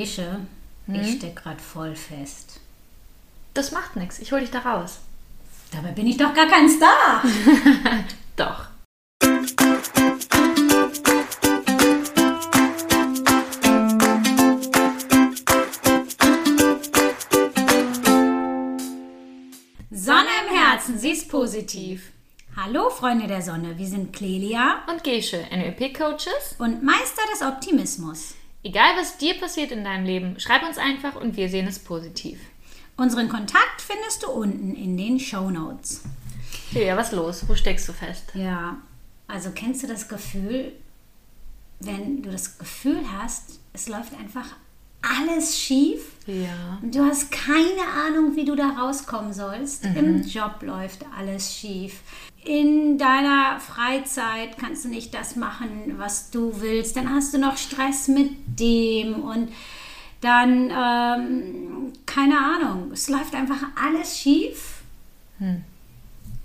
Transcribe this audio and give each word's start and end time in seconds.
Gesche, 0.00 0.40
ich 0.88 1.16
stecke 1.16 1.42
gerade 1.42 1.60
voll 1.60 1.94
fest. 1.94 2.60
Das 3.52 3.72
macht 3.72 3.94
nichts. 3.94 4.20
Ich 4.20 4.32
hol 4.32 4.40
dich 4.40 4.50
da 4.50 4.60
raus. 4.60 5.00
Dabei 5.70 5.90
bin 5.90 6.06
ich 6.06 6.16
doch 6.16 6.32
gar 6.32 6.46
kein 6.46 6.66
Star. 6.66 7.22
Doch. 8.36 8.68
Sonne 19.90 20.30
im 20.48 20.56
Herzen, 20.56 20.98
sie 20.98 21.10
ist 21.10 21.28
positiv. 21.28 22.12
Hallo 22.56 22.88
Freunde 22.88 23.26
der 23.26 23.42
Sonne, 23.42 23.76
wir 23.76 23.86
sind 23.86 24.14
Clelia 24.14 24.84
Und 24.90 25.04
Gesche, 25.04 25.44
NLP-Coaches. 25.50 26.56
und 26.58 26.82
Meister 26.82 27.22
des 27.30 27.42
Optimismus. 27.42 28.36
Egal, 28.64 28.96
was 28.96 29.18
dir 29.18 29.34
passiert 29.40 29.72
in 29.72 29.82
deinem 29.82 30.04
Leben, 30.04 30.38
schreib 30.38 30.62
uns 30.62 30.78
einfach 30.78 31.16
und 31.16 31.36
wir 31.36 31.48
sehen 31.48 31.66
es 31.66 31.80
positiv. 31.80 32.38
Unseren 32.96 33.28
Kontakt 33.28 33.80
findest 33.80 34.22
du 34.22 34.30
unten 34.30 34.76
in 34.76 34.96
den 34.96 35.18
Show 35.18 35.50
Notes. 35.50 36.02
Julia, 36.70 36.96
was 36.96 37.10
los? 37.12 37.48
Wo 37.48 37.54
steckst 37.54 37.88
du 37.88 37.92
fest? 37.92 38.30
Ja, 38.34 38.76
also 39.26 39.50
kennst 39.52 39.82
du 39.82 39.86
das 39.88 40.08
Gefühl, 40.08 40.72
wenn 41.80 42.22
du 42.22 42.30
das 42.30 42.58
Gefühl 42.58 43.00
hast, 43.10 43.58
es 43.72 43.88
läuft 43.88 44.14
einfach 44.14 44.46
alles 45.02 45.58
schief 45.58 46.00
Ja. 46.26 46.78
du 46.82 47.04
hast 47.04 47.30
keine 47.30 47.82
Ahnung, 48.06 48.36
wie 48.36 48.44
du 48.44 48.54
da 48.54 48.68
rauskommen 48.70 49.32
sollst. 49.32 49.84
Im 49.84 50.22
Job 50.22 50.62
läuft 50.62 51.04
alles 51.18 51.54
schief. 51.54 52.00
In 52.44 52.98
deiner 52.98 53.60
Freizeit 53.60 54.58
kannst 54.58 54.84
du 54.84 54.88
nicht 54.88 55.12
das 55.14 55.36
machen, 55.36 55.94
was 55.98 56.30
du 56.30 56.60
willst. 56.60 56.96
Dann 56.96 57.10
hast 57.12 57.34
du 57.34 57.38
noch 57.38 57.56
Stress 57.56 58.08
mit 58.08 58.30
dem 58.58 59.22
und 59.22 59.48
dann, 60.20 60.70
ähm, 60.70 61.92
keine 62.06 62.38
Ahnung, 62.38 62.90
es 62.92 63.08
läuft 63.08 63.34
einfach 63.34 63.62
alles 63.80 64.18
schief. 64.18 64.82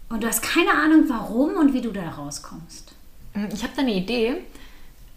Und 0.09 0.23
du 0.23 0.27
hast 0.27 0.41
keine 0.41 0.71
Ahnung, 0.71 1.03
warum 1.07 1.55
und 1.55 1.73
wie 1.73 1.81
du 1.81 1.91
da 1.91 2.09
rauskommst. 2.09 2.93
Ich 3.53 3.61
habe 3.61 3.73
da 3.75 3.81
eine 3.83 3.93
Idee. 3.93 4.37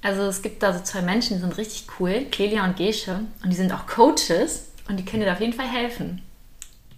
Also 0.03 0.23
es 0.23 0.41
gibt 0.43 0.63
da 0.63 0.73
so 0.73 0.83
zwei 0.83 1.03
Menschen, 1.03 1.37
die 1.37 1.41
sind 1.43 1.57
richtig 1.59 1.87
cool, 1.99 2.27
Clelia 2.31 2.65
und 2.65 2.77
Gesche. 2.77 3.21
Und 3.45 3.51
die 3.51 3.57
sind 3.57 3.73
auch 3.73 3.87
Coaches 3.87 4.69
und 4.89 4.97
die 4.99 5.05
können 5.05 5.21
dir 5.21 5.27
da 5.27 5.33
auf 5.35 5.41
jeden 5.41 5.53
Fall 5.53 5.69
helfen. 5.69 6.23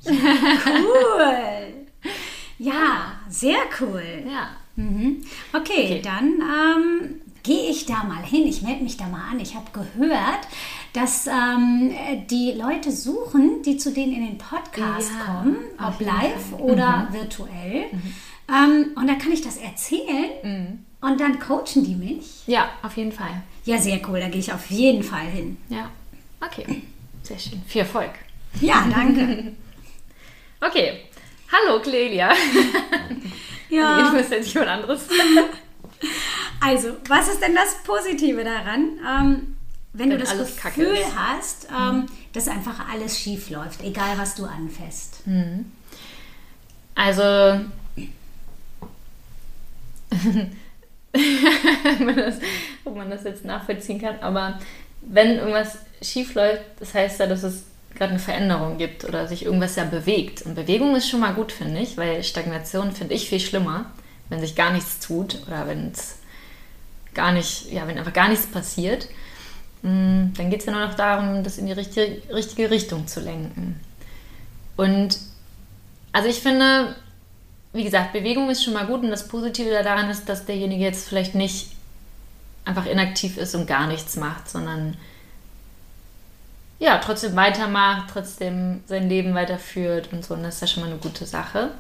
Cool. 0.07 1.87
Ja, 2.59 3.13
sehr 3.29 3.59
cool. 3.81 4.03
Ja. 4.27 4.51
Mhm. 4.77 5.23
Okay, 5.53 6.01
Okay. 6.01 6.03
dann 6.03 6.27
ähm, 6.41 7.21
gehe 7.43 7.71
ich 7.71 7.87
da 7.87 8.05
mal 8.05 8.23
hin. 8.23 8.47
Ich 8.47 8.63
melde 8.63 8.83
mich 8.85 8.97
da 8.97 9.07
mal 9.07 9.31
an. 9.33 9.41
Ich 9.41 9.55
habe 9.55 9.67
gehört, 9.73 10.47
dass 10.93 11.27
ähm, 11.27 11.93
die 12.31 12.53
Leute 12.53 12.93
suchen, 12.93 13.63
die 13.63 13.77
zu 13.77 13.93
denen 13.93 14.13
in 14.15 14.27
den 14.27 14.39
Podcast 14.39 15.11
Ja, 15.11 15.25
kommen, 15.35 15.57
ob 15.79 16.01
live 16.01 16.51
Fall. 16.51 16.61
oder 16.61 17.09
virtuell. 17.11 17.87
Ähm, 18.49 18.93
und 18.97 19.07
da 19.09 19.15
kann 19.15 19.33
ich 19.33 19.43
das 19.43 19.57
erzählen 19.57 20.85
und 21.03 21.21
dann 21.21 21.39
coachen 21.39 21.85
die 21.85 21.95
mich. 21.95 22.47
Ja, 22.47 22.71
auf 22.83 22.97
jeden 22.97 23.13
Fall. 23.13 23.43
Ja, 23.65 23.77
sehr 23.79 24.01
cool. 24.09 24.21
Da 24.21 24.29
gehe 24.29 24.41
ich 24.41 24.53
auf 24.53 24.71
jeden 24.71 25.03
Fall 25.03 25.27
hin. 25.27 25.59
Ja. 25.69 25.91
Okay. 26.41 26.83
Sehr 27.23 27.39
schön. 27.39 27.63
Viel 27.67 27.83
Erfolg. 27.83 28.11
Ja, 28.61 28.87
danke. 28.91 29.53
Okay. 30.65 31.01
Hallo 31.51 31.81
Clelia. 31.83 32.33
Nee, 33.69 33.77
ja. 33.77 34.11
du 34.11 34.17
bist 34.17 34.31
jetzt 34.31 34.55
jemand 34.55 34.71
anderes. 34.71 35.03
Also, 36.61 36.91
was 37.09 37.27
ist 37.29 37.43
denn 37.43 37.57
das 37.57 37.83
Positive 37.83 38.45
daran? 38.45 38.97
Ähm, 39.05 39.57
wenn, 39.93 40.11
du 40.11 40.15
Wenn 40.15 40.21
das 40.21 40.31
alles 40.31 40.57
Kacke 40.57 40.85
Gefühl 40.85 41.05
hast, 41.17 41.67
ähm, 41.77 42.07
dass 42.33 42.47
einfach 42.47 42.89
alles 42.89 43.19
schief 43.19 43.51
läuft, 43.51 43.83
egal 43.83 44.17
was 44.17 44.37
du 44.37 44.45
anfasst. 44.45 45.25
Also, 46.95 47.65
ob 50.13 50.23
man 50.35 50.53
ob 52.85 52.97
man 52.97 53.11
das 53.11 53.25
jetzt 53.25 53.45
nachvollziehen 53.45 54.01
kann, 54.01 54.19
aber 54.21 54.59
wenn 55.03 55.37
irgendwas 55.37 55.79
schief 56.01 56.35
läuft, 56.35 56.63
das 56.81 56.95
heißt 56.95 57.21
ja, 57.21 57.27
dass 57.27 57.43
es 57.43 57.65
gerade 57.95 58.11
eine 58.11 58.19
Veränderung 58.19 58.79
gibt 58.79 59.05
oder 59.05 59.29
sich 59.29 59.45
irgendwas 59.45 59.77
ja 59.77 59.85
bewegt. 59.85 60.43
Und 60.43 60.55
Bewegung 60.55 60.97
ist 60.97 61.09
schon 61.09 61.21
mal 61.21 61.35
gut, 61.35 61.53
finde 61.53 61.81
ich, 61.81 61.97
weil 61.97 62.23
Stagnation 62.23 62.93
finde 62.93 63.15
ich 63.15 63.29
viel 63.29 63.41
schlimmer, 63.41 63.87
wenn 64.29 64.41
sich 64.41 64.55
gar 64.55 64.73
nichts 64.73 65.01
tut 65.01 65.39
oder 65.47 65.67
wenn 65.67 65.91
es 65.93 66.19
gar 67.15 67.33
nicht, 67.33 67.71
ja, 67.71 67.87
wenn 67.87 67.99
einfach 67.99 68.13
gar 68.13 68.29
nichts 68.29 68.47
passiert. 68.47 69.09
Mm, 69.83 70.33
Dann 70.37 70.51
geht 70.51 70.61
es 70.61 70.67
ja 70.67 70.73
nur 70.73 70.87
noch 70.87 70.95
darum, 70.95 71.45
das 71.45 71.59
in 71.59 71.67
die 71.67 71.73
richtige, 71.73 72.23
richtige 72.33 72.71
Richtung 72.71 73.07
zu 73.07 73.21
lenken. 73.21 73.79
Und 74.77 75.19
also 76.13 76.29
ich 76.29 76.41
finde, 76.41 76.97
wie 77.73 77.85
gesagt, 77.85 78.13
Bewegung 78.13 78.51
ist 78.51 78.65
schon 78.65 78.75
mal 78.75 78.87
gut 78.87 79.03
und 79.03 79.11
das 79.11 79.29
Positive 79.29 79.83
daran 79.83 80.11
ist, 80.11 80.29
dass 80.29 80.45
derjenige 80.45 80.85
jetzt 80.85 81.09
vielleicht 81.09 81.35
nicht 81.35 81.69
einfach 82.65 82.87
inaktiv 82.87 83.39
ist 83.39 83.55
und 83.55 83.67
gar 83.67 83.87
nichts 83.87 84.17
macht, 84.17 84.49
sondern 84.49 84.97
ja, 86.79 86.99
trotzdem 86.99 87.37
weitermacht, 87.37 88.11
trotzdem 88.13 88.83
sein 88.87 89.09
Leben 89.09 89.35
weiterführt 89.35 90.09
und 90.13 90.25
so. 90.25 90.35
Und 90.35 90.43
das 90.43 90.57
ist 90.57 90.61
ja 90.63 90.67
schon 90.67 90.83
mal 90.83 90.91
eine 90.91 90.99
gute 90.99 91.27
Sache. 91.27 91.71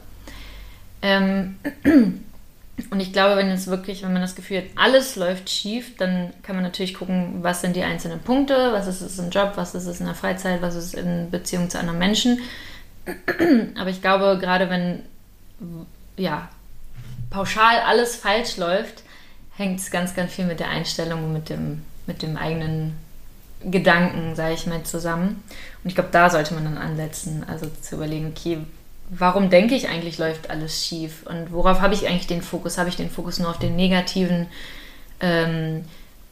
Ähm, 1.03 1.57
und 1.85 3.01
ich 3.01 3.13
glaube, 3.13 3.37
wenn 3.37 3.49
es 3.51 3.67
wirklich, 3.67 4.03
wenn 4.03 4.13
man 4.13 4.23
das 4.23 4.37
Gefühl 4.37 4.59
hat, 4.59 4.65
alles 4.77 5.17
läuft 5.17 5.51
schief, 5.51 5.97
dann 5.97 6.33
kann 6.43 6.55
man 6.55 6.65
natürlich 6.65 6.95
gucken, 6.95 7.43
was 7.43 7.61
sind 7.61 7.75
die 7.75 7.83
einzelnen 7.83 8.21
Punkte, 8.21 8.73
was 8.73 8.87
ist 8.87 9.01
es 9.01 9.19
im 9.19 9.31
Job, 9.31 9.53
was 9.57 9.75
ist 9.75 9.87
es 9.87 9.99
in 9.99 10.07
der 10.07 10.15
Freizeit, 10.15 10.63
was 10.63 10.77
ist 10.77 10.85
es 10.85 10.95
in 10.95 11.31
Beziehung 11.33 11.69
zu 11.69 11.81
anderen 11.81 11.99
Menschen. 11.99 12.39
Aber 13.77 13.91
ich 13.91 14.01
glaube, 14.01 14.39
gerade 14.41 14.71
wenn 14.71 15.03
ja, 16.17 16.49
pauschal 17.31 17.81
alles 17.81 18.17
falsch 18.17 18.57
läuft, 18.57 19.03
hängt 19.57 19.81
es 19.81 19.91
ganz, 19.91 20.15
ganz 20.15 20.33
viel 20.33 20.45
mit 20.45 20.61
der 20.61 20.69
Einstellung 20.69 21.25
und 21.25 21.33
mit 21.33 21.49
dem, 21.49 21.83
mit 22.07 22.23
dem 22.23 22.37
eigenen 22.37 22.97
Gedanken, 23.65 24.35
sage 24.35 24.55
ich 24.55 24.67
mal, 24.67 24.83
zusammen. 24.83 25.43
Und 25.83 25.89
ich 25.89 25.95
glaube, 25.95 26.11
da 26.13 26.31
sollte 26.31 26.55
man 26.55 26.65
dann 26.65 26.79
ansetzen, 26.79 27.45
also 27.47 27.67
zu 27.81 27.97
überlegen, 27.97 28.33
okay, 28.35 28.59
warum 29.11 29.51
denke 29.51 29.75
ich 29.75 29.89
eigentlich, 29.89 30.19
läuft 30.19 30.51
alles 30.51 30.85
schief? 30.85 31.25
Und 31.27 31.53
worauf 31.53 31.81
habe 31.81 31.95
ich 31.95 32.09
eigentlich 32.09 32.27
den 32.27 32.43
Fokus? 32.43 32.79
Habe 32.79 32.89
ich 32.89 32.97
den 32.97 33.11
Fokus 33.11 33.39
nur 33.39 33.51
auf 33.51 33.59
den 33.59 33.77
negativen? 33.77 34.49
Ähm, 35.21 35.85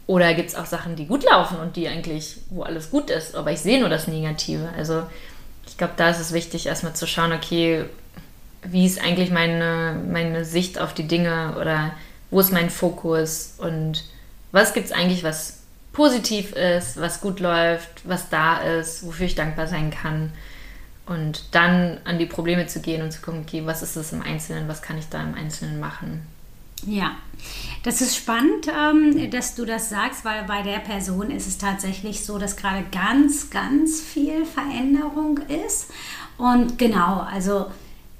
oder 0.07 0.35
gibt 0.35 0.49
es 0.49 0.57
auch 0.57 0.67
Sachen, 0.67 0.97
die 0.97 1.07
gut 1.07 1.25
laufen 1.25 1.59
und 1.59 1.77
die 1.77 1.87
eigentlich, 1.87 2.39
wo 2.51 2.63
alles 2.63 2.91
gut 2.91 3.11
ist, 3.11 3.37
aber 3.37 3.53
ich 3.53 3.61
sehe 3.61 3.79
nur 3.79 3.89
das 3.89 4.09
Negative? 4.09 4.69
Also 4.77 5.05
ich 5.69 5.79
glaube, 5.79 5.93
da 5.97 6.11
ist 6.11 6.19
es 6.19 6.33
wichtig, 6.33 6.67
erstmal 6.67 6.95
zu 6.95 7.07
schauen, 7.07 7.33
okay, 7.33 7.85
wie 8.63 8.87
ist 8.87 9.01
eigentlich 9.03 9.31
meine, 9.31 10.01
meine 10.11 10.45
Sicht 10.45 10.79
auf 10.79 10.95
die 10.95 11.07
Dinge 11.07 11.57
oder 11.61 11.93
wo 12.31 12.41
ist 12.41 12.53
mein 12.53 12.71
Fokus 12.71 13.55
und 13.59 14.05
was 14.53 14.73
gibt 14.73 14.87
es 14.87 14.93
eigentlich, 14.93 15.25
was 15.25 15.61
positiv 15.93 16.53
ist, 16.53 17.01
was 17.01 17.21
gut 17.21 17.41
läuft, 17.41 18.09
was 18.09 18.29
da 18.29 18.59
ist, 18.59 19.05
wofür 19.05 19.27
ich 19.27 19.35
dankbar 19.35 19.67
sein 19.67 19.91
kann. 19.91 20.33
Und 21.07 21.55
dann 21.55 21.99
an 22.05 22.19
die 22.19 22.27
Probleme 22.27 22.67
zu 22.67 22.81
gehen 22.81 23.03
und 23.03 23.11
zu 23.11 23.21
gucken, 23.21 23.43
okay, 23.47 23.63
was 23.65 23.83
ist 23.83 23.97
es 23.97 24.13
im 24.13 24.23
Einzelnen, 24.23 24.69
was 24.69 24.83
kann 24.83 24.99
ich 24.99 25.09
da 25.09 25.21
im 25.23 25.35
Einzelnen 25.35 25.81
machen. 25.81 26.27
Ja, 26.87 27.17
das 27.83 28.01
ist 28.01 28.17
spannend, 28.17 28.69
ähm, 28.69 29.31
dass 29.31 29.55
du 29.55 29.65
das 29.65 29.91
sagst, 29.91 30.25
weil 30.25 30.45
bei 30.45 30.63
der 30.63 30.79
Person 30.79 31.31
ist 31.31 31.47
es 31.47 31.59
tatsächlich 31.59 32.25
so, 32.25 32.39
dass 32.39 32.57
gerade 32.57 32.85
ganz, 32.91 33.51
ganz 33.51 34.01
viel 34.01 34.47
Veränderung 34.47 35.39
ist. 35.67 35.91
Und 36.39 36.79
genau, 36.79 37.21
also 37.21 37.67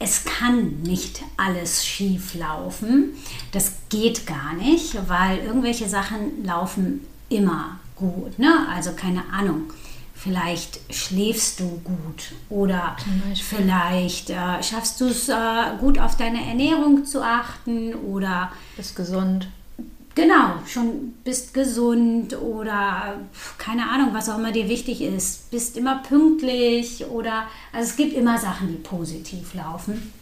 es 0.03 0.25
kann 0.25 0.81
nicht 0.83 1.23
alles 1.37 1.87
schief 1.87 2.35
laufen. 2.35 3.11
Das 3.53 3.73
geht 3.91 4.27
gar 4.27 4.55
nicht, 4.55 4.97
weil 5.09 5.39
irgendwelche 5.39 5.89
Sachen 5.89 6.43
laufen 6.43 7.07
immer 7.29 7.79
gut. 7.97 8.39
Ne? 8.39 8.67
Also 8.75 8.93
keine 8.93 9.23
Ahnung. 9.31 9.73
Vielleicht 10.15 10.81
schläfst 10.91 11.61
du 11.61 11.81
gut 11.85 12.33
oder 12.51 12.97
vielleicht 13.35 14.31
äh, 14.31 14.63
schaffst 14.63 15.01
du 15.01 15.07
es 15.07 15.29
äh, 15.29 15.35
gut 15.79 15.99
auf 15.99 16.17
deine 16.17 16.47
Ernährung 16.47 17.07
zu 17.07 17.23
achten 17.23 17.95
oder 17.95 18.53
Bist 18.77 18.97
gesund. 18.97 19.49
Genau, 20.15 20.55
schon 20.67 21.15
bist 21.25 21.55
gesund 21.55 22.37
oder 22.41 23.21
keine 23.59 23.89
Ahnung, 23.89 24.11
was 24.13 24.29
auch 24.29 24.39
immer 24.39 24.53
dir 24.53 24.69
wichtig 24.69 25.03
ist. 25.03 25.51
Bist 25.51 25.77
immer 25.77 26.03
pünktlich 26.03 27.07
oder 27.07 27.47
also 27.73 27.91
es 27.91 27.97
gibt 27.97 28.15
immer 28.15 28.39
Sachen, 28.39 28.69
die 28.69 28.75
positiv 28.75 29.55
laufen. 29.55 30.13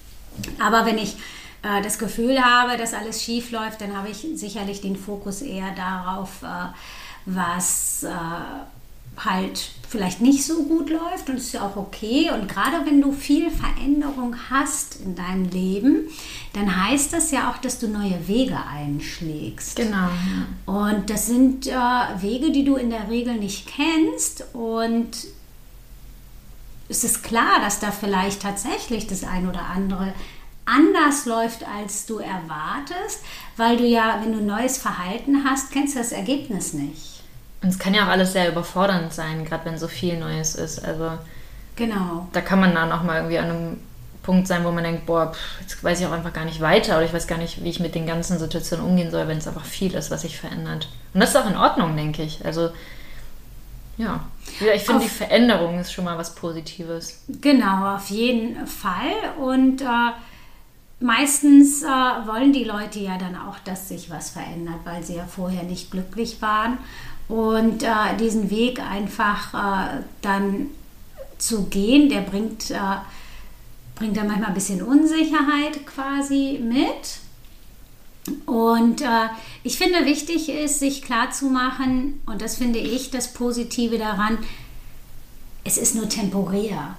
Aber 0.60 0.86
wenn 0.86 0.98
ich 0.98 1.16
äh, 1.62 1.82
das 1.82 1.98
Gefühl 1.98 2.42
habe, 2.44 2.76
dass 2.76 2.94
alles 2.94 3.22
schief 3.22 3.50
läuft, 3.50 3.80
dann 3.80 3.96
habe 3.96 4.08
ich 4.08 4.26
sicherlich 4.34 4.80
den 4.80 4.96
Fokus 4.96 5.42
eher 5.42 5.72
darauf, 5.74 6.42
äh, 6.42 6.46
was, 7.26 8.04
äh, 8.04 8.10
halt 9.24 9.72
vielleicht 9.88 10.20
nicht 10.20 10.44
so 10.44 10.64
gut 10.64 10.90
läuft 10.90 11.30
und 11.30 11.36
ist 11.36 11.52
ja 11.52 11.66
auch 11.66 11.76
okay. 11.76 12.30
Und 12.30 12.46
gerade 12.46 12.84
wenn 12.84 13.00
du 13.00 13.12
viel 13.12 13.50
Veränderung 13.50 14.36
hast 14.50 15.00
in 15.00 15.14
deinem 15.14 15.48
Leben, 15.48 16.08
dann 16.52 16.84
heißt 16.84 17.12
das 17.12 17.30
ja 17.30 17.50
auch, 17.50 17.56
dass 17.56 17.78
du 17.78 17.88
neue 17.88 18.28
Wege 18.28 18.58
einschlägst. 18.70 19.76
Genau. 19.76 20.08
Und 20.66 21.08
das 21.08 21.26
sind 21.26 21.66
äh, 21.66 21.72
Wege, 21.72 22.52
die 22.52 22.64
du 22.64 22.76
in 22.76 22.90
der 22.90 23.08
Regel 23.08 23.36
nicht 23.36 23.66
kennst. 23.66 24.44
Und 24.52 25.26
es 26.90 27.04
ist 27.04 27.22
klar, 27.22 27.60
dass 27.60 27.80
da 27.80 27.90
vielleicht 27.90 28.42
tatsächlich 28.42 29.06
das 29.06 29.24
ein 29.24 29.48
oder 29.48 29.66
andere 29.74 30.12
anders 30.66 31.24
läuft, 31.24 31.66
als 31.66 32.04
du 32.04 32.18
erwartest, 32.18 33.20
weil 33.56 33.78
du 33.78 33.86
ja, 33.86 34.20
wenn 34.22 34.32
du 34.32 34.42
neues 34.42 34.76
Verhalten 34.76 35.44
hast, 35.44 35.70
kennst 35.70 35.94
du 35.94 35.98
das 35.98 36.12
Ergebnis 36.12 36.74
nicht. 36.74 37.07
Und 37.62 37.70
es 37.70 37.78
kann 37.78 37.94
ja 37.94 38.04
auch 38.04 38.10
alles 38.10 38.32
sehr 38.32 38.48
überfordernd 38.48 39.12
sein, 39.12 39.44
gerade 39.44 39.64
wenn 39.64 39.78
so 39.78 39.88
viel 39.88 40.18
Neues 40.18 40.54
ist. 40.54 40.84
Also 40.84 41.12
genau. 41.76 42.28
Da 42.32 42.40
kann 42.40 42.60
man 42.60 42.74
dann 42.74 42.92
auch 42.92 43.02
mal 43.02 43.16
irgendwie 43.16 43.38
an 43.38 43.50
einem 43.50 43.76
Punkt 44.22 44.46
sein, 44.46 44.64
wo 44.64 44.70
man 44.70 44.84
denkt, 44.84 45.06
boah, 45.06 45.32
pff, 45.32 45.60
jetzt 45.60 45.82
weiß 45.82 46.00
ich 46.00 46.06
auch 46.06 46.12
einfach 46.12 46.32
gar 46.32 46.44
nicht 46.44 46.60
weiter 46.60 46.96
oder 46.96 47.06
ich 47.06 47.12
weiß 47.12 47.26
gar 47.26 47.38
nicht, 47.38 47.64
wie 47.64 47.70
ich 47.70 47.80
mit 47.80 47.94
den 47.94 48.06
ganzen 48.06 48.38
Situationen 48.38 48.84
umgehen 48.84 49.10
soll, 49.10 49.26
wenn 49.26 49.38
es 49.38 49.48
einfach 49.48 49.64
viel 49.64 49.94
ist, 49.94 50.10
was 50.10 50.22
sich 50.22 50.38
verändert. 50.38 50.88
Und 51.14 51.20
das 51.20 51.30
ist 51.30 51.36
auch 51.36 51.48
in 51.48 51.56
Ordnung, 51.56 51.96
denke 51.96 52.22
ich. 52.22 52.44
Also 52.44 52.70
ja, 53.96 54.20
ich 54.74 54.82
finde, 54.84 55.02
die 55.02 55.08
Veränderung 55.08 55.80
ist 55.80 55.92
schon 55.92 56.04
mal 56.04 56.16
was 56.16 56.34
Positives. 56.34 57.24
Genau, 57.40 57.96
auf 57.96 58.10
jeden 58.10 58.66
Fall. 58.66 59.34
Und 59.40 59.82
äh, 59.82 60.12
meistens 61.00 61.82
äh, 61.82 61.86
wollen 61.86 62.52
die 62.52 62.64
Leute 62.64 63.00
ja 63.00 63.18
dann 63.18 63.34
auch, 63.34 63.58
dass 63.64 63.88
sich 63.88 64.08
was 64.08 64.30
verändert, 64.30 64.80
weil 64.84 65.02
sie 65.02 65.16
ja 65.16 65.26
vorher 65.26 65.64
nicht 65.64 65.90
glücklich 65.90 66.40
waren. 66.40 66.78
Und 67.28 67.82
äh, 67.82 68.16
diesen 68.18 68.50
Weg 68.50 68.80
einfach 68.80 69.52
äh, 69.54 70.02
dann 70.22 70.68
zu 71.36 71.64
gehen, 71.64 72.08
der 72.08 72.22
bringt, 72.22 72.70
äh, 72.70 72.78
bringt 73.94 74.16
dann 74.16 74.26
manchmal 74.26 74.48
ein 74.48 74.54
bisschen 74.54 74.82
Unsicherheit 74.82 75.86
quasi 75.86 76.58
mit. 76.62 77.20
Und 78.46 79.02
äh, 79.02 79.28
ich 79.62 79.78
finde, 79.78 80.04
wichtig 80.04 80.48
ist, 80.48 80.80
sich 80.80 81.02
klarzumachen, 81.02 82.20
und 82.26 82.42
das 82.42 82.56
finde 82.56 82.78
ich 82.78 83.10
das 83.10 83.32
Positive 83.32 83.98
daran, 83.98 84.38
es 85.64 85.78
ist 85.78 85.94
nur 85.94 86.08
temporär. 86.08 86.96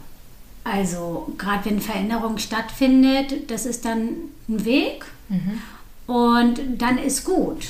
Also 0.63 1.33
gerade 1.37 1.65
wenn 1.65 1.81
Veränderung 1.81 2.37
stattfindet, 2.37 3.49
das 3.49 3.65
ist 3.65 3.85
dann 3.85 4.09
ein 4.47 4.65
Weg 4.65 5.05
mhm. 5.29 5.61
und 6.13 6.59
dann 6.77 6.97
ist 6.97 7.23
gut. 7.23 7.69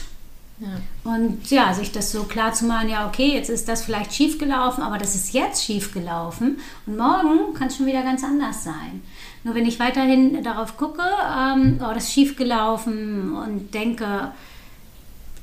Und 1.06 1.50
ja, 1.50 1.74
sich 1.74 1.92
das 1.92 2.12
so 2.12 2.24
klar 2.24 2.54
zu 2.54 2.66
machen, 2.66 2.90
ja, 2.90 3.08
okay, 3.08 3.34
jetzt 3.34 3.50
ist 3.50 3.70
das 3.70 3.84
vielleicht 3.84 4.14
schief 4.14 4.38
gelaufen, 4.38 4.84
aber 4.84 4.98
das 4.98 5.16
ist 5.16 5.34
jetzt 5.34 5.64
schief 5.64 5.94
gelaufen 5.94 6.60
und 6.86 6.98
morgen 6.98 7.54
kann 7.54 7.68
es 7.68 7.78
schon 7.78 7.86
wieder 7.86 8.04
ganz 8.04 8.24
anders 8.24 8.66
sein. 8.66 9.02
Nur 9.44 9.56
wenn 9.56 9.66
ich 9.66 9.80
weiterhin 9.80 10.44
darauf 10.44 10.76
gucke, 10.76 11.02
ähm, 11.02 11.80
oh, 11.82 11.94
das 11.94 12.06
ist 12.06 12.14
schief 12.14 12.36
gelaufen 12.36 13.36
und 13.38 13.74
denke, 13.74 14.32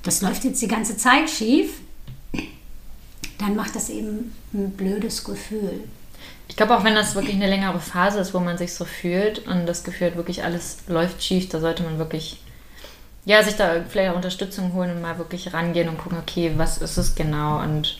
das 0.02 0.20
läuft 0.20 0.44
jetzt 0.44 0.60
die 0.60 0.68
ganze 0.68 0.98
Zeit 0.98 1.30
schief, 1.30 1.80
dann 3.38 3.56
macht 3.56 3.74
das 3.74 3.88
eben 3.88 4.32
ein 4.52 4.70
blödes 4.72 5.24
Gefühl. 5.24 5.84
Ich 6.48 6.56
glaube, 6.56 6.76
auch 6.76 6.84
wenn 6.84 6.94
das 6.94 7.14
wirklich 7.14 7.34
eine 7.34 7.48
längere 7.48 7.80
Phase 7.80 8.20
ist, 8.20 8.34
wo 8.34 8.38
man 8.38 8.58
sich 8.58 8.74
so 8.74 8.84
fühlt 8.84 9.46
und 9.46 9.66
das 9.66 9.82
Gefühl 9.82 10.08
hat, 10.08 10.16
wirklich 10.16 10.44
alles 10.44 10.78
läuft 10.88 11.22
schief, 11.22 11.48
da 11.48 11.60
sollte 11.60 11.82
man 11.82 11.98
wirklich 11.98 12.38
ja, 13.26 13.42
sich 13.42 13.56
da 13.56 13.82
vielleicht 13.88 14.12
auch 14.12 14.16
Unterstützung 14.16 14.72
holen 14.72 14.92
und 14.92 15.02
mal 15.02 15.18
wirklich 15.18 15.52
rangehen 15.52 15.88
und 15.88 15.98
gucken, 15.98 16.16
okay, 16.18 16.52
was 16.56 16.78
ist 16.78 16.96
es 16.96 17.14
genau? 17.14 17.60
Und 17.60 17.98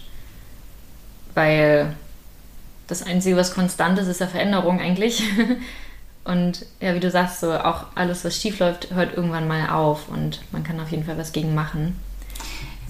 weil 1.34 1.94
das 2.86 3.02
Einzige, 3.02 3.36
was 3.36 3.52
konstant 3.52 3.98
ist, 3.98 4.06
ist 4.06 4.20
ja 4.20 4.28
Veränderung 4.28 4.80
eigentlich. 4.80 5.22
Und 6.24 6.66
ja, 6.80 6.92
wie 6.92 7.00
du 7.00 7.08
sagst, 7.08 7.38
so 7.38 7.52
auch 7.52 7.86
alles, 7.94 8.24
was 8.24 8.36
schief 8.36 8.58
läuft, 8.58 8.92
hört 8.92 9.16
irgendwann 9.16 9.46
mal 9.46 9.70
auf 9.70 10.08
und 10.08 10.40
man 10.50 10.64
kann 10.64 10.80
auf 10.80 10.90
jeden 10.90 11.04
Fall 11.04 11.16
was 11.16 11.30
gegen 11.30 11.54
machen. 11.54 11.96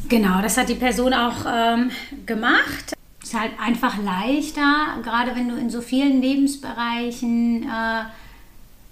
Genau, 0.09 0.41
das 0.41 0.57
hat 0.57 0.71
die 0.71 0.75
Person 0.75 1.13
auch 1.13 1.45
ähm, 1.47 1.91
gemacht. 2.25 2.95
Ist 3.23 3.39
halt 3.39 3.53
einfach 3.61 3.99
leichter, 3.99 4.87
gerade 5.03 5.37
wenn 5.37 5.51
du 5.51 5.57
in 5.57 5.69
so 5.69 5.83
vielen 5.83 6.23
Lebensbereichen 6.23 7.65
äh, 7.65 8.05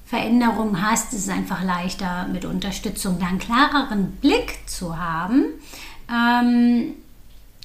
Veränderungen 0.04 0.82
hast, 0.82 1.12
ist 1.12 1.20
es 1.20 1.28
einfach 1.28 1.62
leichter, 1.62 2.28
mit 2.30 2.44
Unterstützung 2.44 3.18
da 3.18 3.26
einen 3.26 3.38
klareren 3.38 4.12
Blick 4.20 4.58
zu 4.66 4.98
haben. 4.98 5.44
Ähm, 6.10 6.94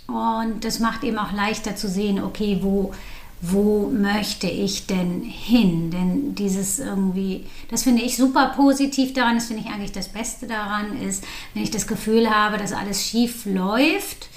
und 0.07 0.63
das 0.63 0.79
macht 0.79 1.03
eben 1.03 1.17
auch 1.17 1.33
leichter 1.33 1.75
zu 1.75 1.87
sehen, 1.87 2.23
okay, 2.23 2.59
wo, 2.61 2.93
wo 3.41 3.89
möchte 3.89 4.47
ich 4.47 4.87
denn 4.87 5.21
hin? 5.21 5.91
Denn 5.91 6.35
dieses 6.35 6.79
irgendwie, 6.79 7.45
das 7.69 7.83
finde 7.83 8.01
ich 8.01 8.17
super 8.17 8.53
positiv 8.55 9.13
daran, 9.13 9.35
das 9.35 9.47
finde 9.47 9.63
ich 9.63 9.71
eigentlich 9.71 9.91
das 9.91 10.07
Beste 10.07 10.47
daran, 10.47 10.99
ist, 11.01 11.23
wenn 11.53 11.63
ich 11.63 11.71
das 11.71 11.87
Gefühl 11.87 12.29
habe, 12.29 12.57
dass 12.57 12.73
alles 12.73 13.05
schief 13.05 13.45
läuft, 13.45 14.29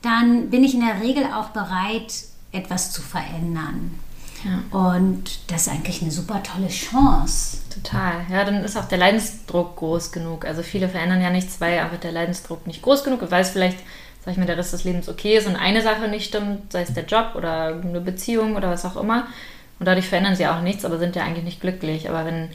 dann 0.00 0.48
bin 0.48 0.64
ich 0.64 0.74
in 0.74 0.80
der 0.80 1.02
Regel 1.02 1.24
auch 1.24 1.48
bereit, 1.48 2.14
etwas 2.52 2.92
zu 2.92 3.02
verändern. 3.02 3.98
Ja. 4.44 4.78
Und 4.78 5.24
das 5.50 5.62
ist 5.62 5.72
eigentlich 5.72 6.02
eine 6.02 6.10
super 6.10 6.42
tolle 6.42 6.68
Chance. 6.68 7.58
Total. 7.70 8.24
Ja, 8.30 8.44
dann 8.44 8.64
ist 8.64 8.76
auch 8.76 8.86
der 8.86 8.98
Leidensdruck 8.98 9.76
groß 9.76 10.12
genug. 10.12 10.44
Also 10.44 10.62
viele 10.62 10.88
verändern 10.88 11.20
ja 11.20 11.30
nichts, 11.30 11.60
weil 11.60 11.78
einfach 11.78 11.98
der 11.98 12.12
Leidensdruck 12.12 12.66
nicht 12.66 12.82
groß 12.82 13.04
genug 13.04 13.22
ist, 13.22 13.30
weil 13.30 13.42
es 13.42 13.50
vielleicht, 13.50 13.78
sag 14.24 14.32
ich 14.32 14.38
mal, 14.38 14.46
der 14.46 14.56
Rest 14.56 14.72
des 14.72 14.84
Lebens 14.84 15.08
okay 15.08 15.36
ist 15.36 15.46
und 15.46 15.56
eine 15.56 15.82
Sache 15.82 16.08
nicht 16.08 16.26
stimmt, 16.26 16.72
sei 16.72 16.82
es 16.82 16.94
der 16.94 17.04
Job 17.04 17.34
oder 17.34 17.80
eine 17.80 18.00
Beziehung 18.00 18.56
oder 18.56 18.70
was 18.70 18.84
auch 18.84 18.96
immer. 18.96 19.26
Und 19.78 19.86
dadurch 19.86 20.08
verändern 20.08 20.36
sie 20.36 20.46
auch 20.46 20.60
nichts, 20.60 20.84
aber 20.84 20.98
sind 20.98 21.16
ja 21.16 21.24
eigentlich 21.24 21.44
nicht 21.44 21.60
glücklich. 21.60 22.08
Aber 22.08 22.24
wenn 22.24 22.48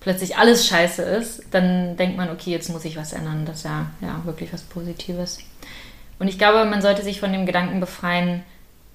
plötzlich 0.00 0.36
alles 0.36 0.66
scheiße 0.66 1.02
ist, 1.02 1.42
dann 1.50 1.96
denkt 1.96 2.16
man, 2.16 2.30
okay, 2.30 2.50
jetzt 2.50 2.70
muss 2.70 2.84
ich 2.84 2.96
was 2.96 3.12
ändern. 3.12 3.44
Das 3.46 3.58
ist 3.58 3.64
ja, 3.64 3.86
ja 4.00 4.20
wirklich 4.24 4.52
was 4.52 4.62
Positives. 4.62 5.38
Und 6.18 6.28
ich 6.28 6.38
glaube, 6.38 6.64
man 6.64 6.82
sollte 6.82 7.02
sich 7.02 7.20
von 7.20 7.32
dem 7.32 7.46
Gedanken 7.46 7.80
befreien, 7.80 8.42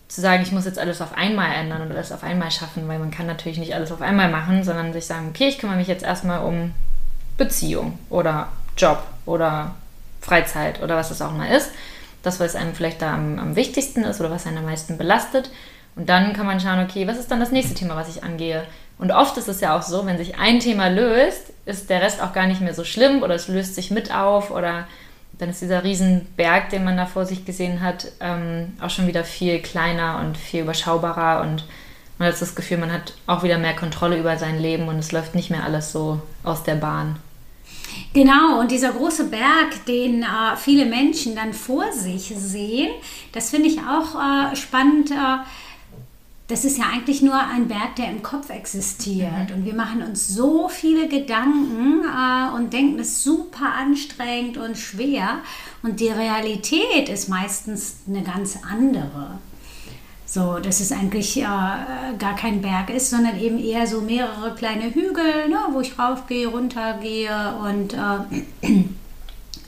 zu 0.08 0.22
sagen, 0.22 0.44
ich 0.44 0.52
muss 0.52 0.66
jetzt 0.66 0.80
alles 0.80 1.02
auf 1.02 1.16
einmal 1.18 1.54
ändern 1.54 1.82
und 1.82 1.92
alles 1.92 2.12
auf 2.12 2.24
einmal 2.24 2.52
schaffen, 2.52 2.88
weil 2.88 3.00
man 3.00 3.12
kann 3.12 3.26
natürlich 3.26 3.58
nicht 3.58 3.74
alles 3.74 3.92
auf 3.92 4.02
einmal 4.02 4.30
machen, 4.30 4.64
sondern 4.64 4.94
sich 4.94 5.06
sagen, 5.06 5.30
okay, 5.30 5.48
ich 5.48 5.58
kümmere 5.58 5.78
mich 5.78 5.88
jetzt 5.88 6.04
erstmal 6.04 6.44
um 6.44 6.74
Beziehung 7.38 7.98
oder 8.10 8.50
Job 8.78 9.04
oder 9.26 9.76
Freizeit 10.22 10.82
oder 10.82 10.96
was 10.96 11.12
es 11.12 11.22
auch 11.22 11.32
mal 11.32 11.50
ist. 11.50 11.72
Das, 12.22 12.40
was 12.40 12.56
einem 12.56 12.76
vielleicht 12.76 13.02
da 13.02 13.14
am, 13.14 13.40
am 13.40 13.56
wichtigsten 13.56 14.04
ist 14.04 14.20
oder 14.20 14.32
was 14.32 14.46
einen 14.46 14.60
am 14.60 14.66
meisten 14.66 14.98
belastet. 14.98 15.52
Und 15.96 16.10
dann 16.10 16.34
kann 16.34 16.46
man 16.46 16.60
schauen, 16.60 16.84
okay, 16.84 17.08
was 17.08 17.18
ist 17.18 17.30
dann 17.30 17.40
das 17.40 17.52
nächste 17.52 17.76
Thema, 17.76 17.96
was 17.96 18.16
ich 18.16 18.24
angehe? 18.24 18.64
Und 18.98 19.12
oft 19.12 19.38
ist 19.38 19.48
es 19.48 19.60
ja 19.60 19.78
auch 19.78 19.82
so, 19.82 20.06
wenn 20.06 20.18
sich 20.18 20.38
ein 20.38 20.60
Thema 20.60 20.88
löst, 20.88 21.52
ist 21.66 21.90
der 21.90 22.02
Rest 22.02 22.22
auch 22.22 22.34
gar 22.34 22.48
nicht 22.48 22.62
mehr 22.62 22.74
so 22.74 22.84
schlimm 22.84 23.24
oder 23.24 23.36
es 23.36 23.48
löst 23.48 23.76
sich 23.76 23.92
mit 23.92 24.14
auf 24.14 24.52
oder 24.52 24.88
dann 25.44 25.50
ist 25.50 25.62
dieser 25.62 25.84
Riesenberg, 25.84 26.70
den 26.70 26.86
man 26.86 26.96
da 26.96 27.06
vor 27.06 27.26
sich 27.26 27.44
gesehen 27.44 27.82
hat, 27.82 28.08
ähm, 28.22 28.72
auch 28.80 28.90
schon 28.90 29.08
wieder 29.08 29.26
viel 29.26 29.60
kleiner 29.60 30.22
und 30.22 30.38
viel 30.38 30.62
überschaubarer 30.62 31.42
und 31.42 31.66
man 32.18 32.30
hat 32.30 32.42
das 32.42 32.56
Gefühl, 32.56 32.78
man 32.78 32.94
hat 32.94 33.14
auch 33.28 33.44
wieder 33.44 33.58
mehr 33.58 33.76
Kontrolle 33.76 34.18
über 34.18 34.38
sein 34.38 34.58
Leben 34.58 34.88
und 34.88 34.98
es 35.00 35.12
läuft 35.12 35.36
nicht 35.36 35.50
mehr 35.50 35.66
alles 35.66 35.92
so 35.92 36.22
aus 36.44 36.64
der 36.64 36.76
Bahn. 36.76 37.18
Genau, 38.14 38.62
und 38.62 38.72
dieser 38.72 38.94
große 38.94 39.26
Berg, 39.26 39.86
den 39.86 40.24
äh, 40.24 40.56
viele 40.56 40.86
Menschen 40.86 41.36
dann 41.36 41.52
vor 41.52 41.92
sich 41.92 42.34
sehen, 42.38 42.94
das 43.34 43.50
finde 43.50 43.68
ich 43.68 43.80
auch 43.80 44.16
äh, 44.16 44.56
spannend. 44.56 45.12
Äh, 45.12 45.40
das 46.48 46.66
ist 46.66 46.78
ja 46.78 46.86
eigentlich 46.92 47.22
nur 47.22 47.40
ein 47.40 47.68
Berg, 47.68 47.96
der 47.96 48.10
im 48.10 48.22
Kopf 48.22 48.50
existiert. 48.50 49.50
Mhm. 49.50 49.56
Und 49.56 49.66
wir 49.66 49.74
machen 49.74 50.04
uns 50.04 50.28
so 50.28 50.68
viele 50.68 51.08
Gedanken 51.08 52.04
äh, 52.04 52.56
und 52.56 52.74
denken, 52.74 53.00
es 53.00 53.10
ist 53.10 53.24
super 53.24 53.74
anstrengend 53.74 54.58
und 54.58 54.78
schwer. 54.78 55.40
Und 55.84 56.00
die 56.00 56.10
Realität 56.10 57.10
ist 57.10 57.30
meistens 57.30 57.98
eine 58.08 58.24
ganz 58.24 58.60
andere. 58.70 59.40
So, 60.26 60.60
dass 60.60 60.80
es 60.80 60.92
eigentlich 60.92 61.38
äh, 61.38 61.44
gar 61.44 62.36
kein 62.36 62.62
Berg 62.62 62.90
ist, 62.90 63.12
sondern 63.12 63.40
eben 63.40 63.60
eher 63.60 63.88
so 63.88 64.02
mehrere 64.02 64.54
kleine 64.56 64.94
Hügel, 64.94 65.48
ne, 65.48 65.60
wo 65.72 65.80
ich 65.80 65.98
raufgehe, 65.98 66.48
runtergehe. 66.48 67.56
Und, 67.64 67.94
äh, 67.94 68.84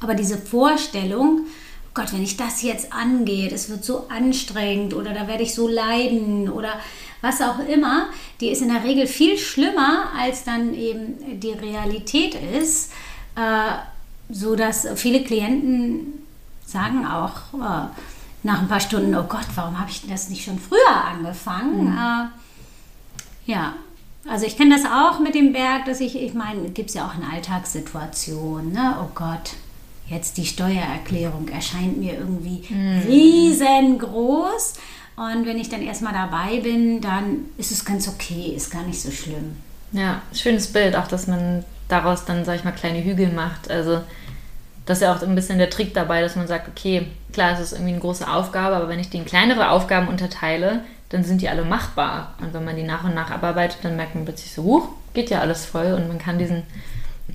aber 0.01 0.15
diese 0.15 0.38
Vorstellung, 0.38 1.46
Gott, 1.95 2.13
wenn 2.13 2.21
ich 2.21 2.37
das 2.37 2.61
jetzt 2.61 2.93
angehe, 2.93 3.49
das 3.49 3.69
wird 3.69 3.83
so 3.83 4.07
anstrengend 4.09 4.93
oder 4.93 5.13
da 5.13 5.27
werde 5.27 5.43
ich 5.43 5.55
so 5.55 5.67
leiden 5.67 6.49
oder 6.49 6.73
was 7.21 7.41
auch 7.41 7.59
immer, 7.59 8.07
die 8.41 8.49
ist 8.49 8.61
in 8.61 8.67
der 8.67 8.83
Regel 8.83 9.07
viel 9.07 9.37
schlimmer, 9.37 10.09
als 10.15 10.43
dann 10.43 10.73
eben 10.75 11.39
die 11.39 11.53
Realität 11.53 12.35
ist, 12.35 12.91
äh, 13.35 13.77
so 14.29 14.55
dass 14.55 14.87
viele 14.95 15.23
Klienten 15.23 16.25
sagen 16.65 17.07
auch 17.07 17.53
äh, 17.53 17.87
nach 18.43 18.61
ein 18.61 18.67
paar 18.67 18.81
Stunden, 18.81 19.15
oh 19.15 19.23
Gott, 19.23 19.47
warum 19.55 19.79
habe 19.79 19.89
ich 19.89 20.05
das 20.07 20.29
nicht 20.29 20.43
schon 20.43 20.59
früher 20.59 21.03
angefangen? 21.09 21.91
Mhm. 21.91 21.97
Äh, 21.97 23.51
ja, 23.51 23.73
also 24.27 24.45
ich 24.45 24.57
kenne 24.57 24.75
das 24.75 24.85
auch 24.85 25.19
mit 25.19 25.33
dem 25.33 25.53
Berg, 25.53 25.85
dass 25.85 26.01
ich, 26.01 26.21
ich 26.21 26.33
meine, 26.33 26.69
gibt 26.71 26.89
es 26.89 26.95
ja 26.95 27.07
auch 27.07 27.15
in 27.15 27.23
Alltagssituationen, 27.23 28.73
ne? 28.73 28.97
oh 29.01 29.09
Gott, 29.15 29.53
jetzt 30.07 30.38
die 30.38 30.45
Steuererklärung 30.45 31.47
erscheint 31.50 31.97
mir 31.97 32.13
irgendwie 32.13 32.63
mhm. 32.69 33.01
riesengroß. 33.07 34.74
Und 35.15 35.45
wenn 35.45 35.57
ich 35.57 35.69
dann 35.69 35.81
erstmal 35.81 36.13
dabei 36.13 36.59
bin, 36.59 37.01
dann 37.01 37.45
ist 37.57 37.71
es 37.71 37.85
ganz 37.85 38.07
okay, 38.07 38.53
ist 38.55 38.71
gar 38.71 38.83
nicht 38.83 39.01
so 39.01 39.12
schlimm. 39.12 39.55
Ja, 39.91 40.21
schönes 40.33 40.67
Bild, 40.67 40.95
auch 40.95 41.07
dass 41.07 41.27
man 41.27 41.63
daraus 41.88 42.25
dann, 42.25 42.43
sag 42.43 42.57
ich 42.57 42.63
mal, 42.63 42.71
kleine 42.71 43.03
Hügel 43.03 43.29
macht. 43.29 43.71
Also 43.71 44.01
das 44.85 44.97
ist 44.97 45.03
ja 45.03 45.15
auch 45.15 45.21
ein 45.21 45.35
bisschen 45.35 45.57
der 45.57 45.69
Trick 45.69 45.93
dabei, 45.93 46.21
dass 46.21 46.35
man 46.35 46.47
sagt, 46.47 46.67
okay, 46.67 47.07
klar, 47.31 47.53
es 47.53 47.59
ist 47.59 47.74
irgendwie 47.74 47.93
eine 47.93 48.01
große 48.01 48.29
Aufgabe, 48.29 48.75
aber 48.75 48.89
wenn 48.89 49.00
ich 49.00 49.09
die 49.09 49.17
in 49.17 49.25
kleinere 49.25 49.69
Aufgaben 49.69 50.07
unterteile, 50.07 50.81
dann 51.09 51.24
sind 51.24 51.41
die 51.41 51.50
alle 51.50 51.63
machbar. 51.63 52.33
Und 52.41 52.53
wenn 52.53 52.65
man 52.65 52.75
die 52.75 52.83
nach 52.83 53.03
und 53.03 53.15
nach 53.15 53.31
abarbeitet, 53.31 53.79
dann 53.83 53.95
merkt 53.95 54.15
man 54.15 54.25
plötzlich 54.25 54.51
so, 54.53 54.63
huch, 54.63 54.89
geht 55.13 55.29
ja 55.29 55.39
alles 55.39 55.65
voll 55.65 55.93
und 55.93 56.07
man 56.07 56.19
kann 56.19 56.38
diesen 56.38 56.63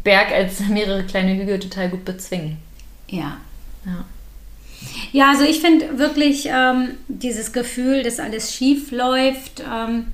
Berg 0.02 0.32
als 0.32 0.60
mehrere 0.60 1.04
kleine 1.04 1.36
Hügel 1.36 1.58
total 1.58 1.88
gut 1.88 2.04
bezwingen. 2.04 2.58
Ja. 3.08 3.38
Ja. 3.84 4.04
Ja, 5.12 5.30
also 5.30 5.44
ich 5.44 5.60
finde 5.60 5.98
wirklich 5.98 6.48
ähm, 6.50 6.92
dieses 7.08 7.52
Gefühl, 7.52 8.02
dass 8.02 8.18
alles 8.18 8.54
schief 8.54 8.90
läuft, 8.92 9.60
ähm, 9.60 10.06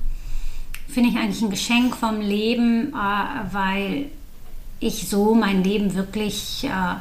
finde 0.89 1.11
ich 1.11 1.17
eigentlich 1.17 1.43
ein 1.43 1.51
Geschenk 1.51 1.97
vom 1.97 2.21
Leben, 2.21 2.93
äh, 2.93 3.53
weil 3.53 4.07
ich 4.81 5.09
so 5.09 5.35
mein 5.35 5.63
Leben 5.63 5.95
wirklich 5.95 6.65
äh, 6.65 6.97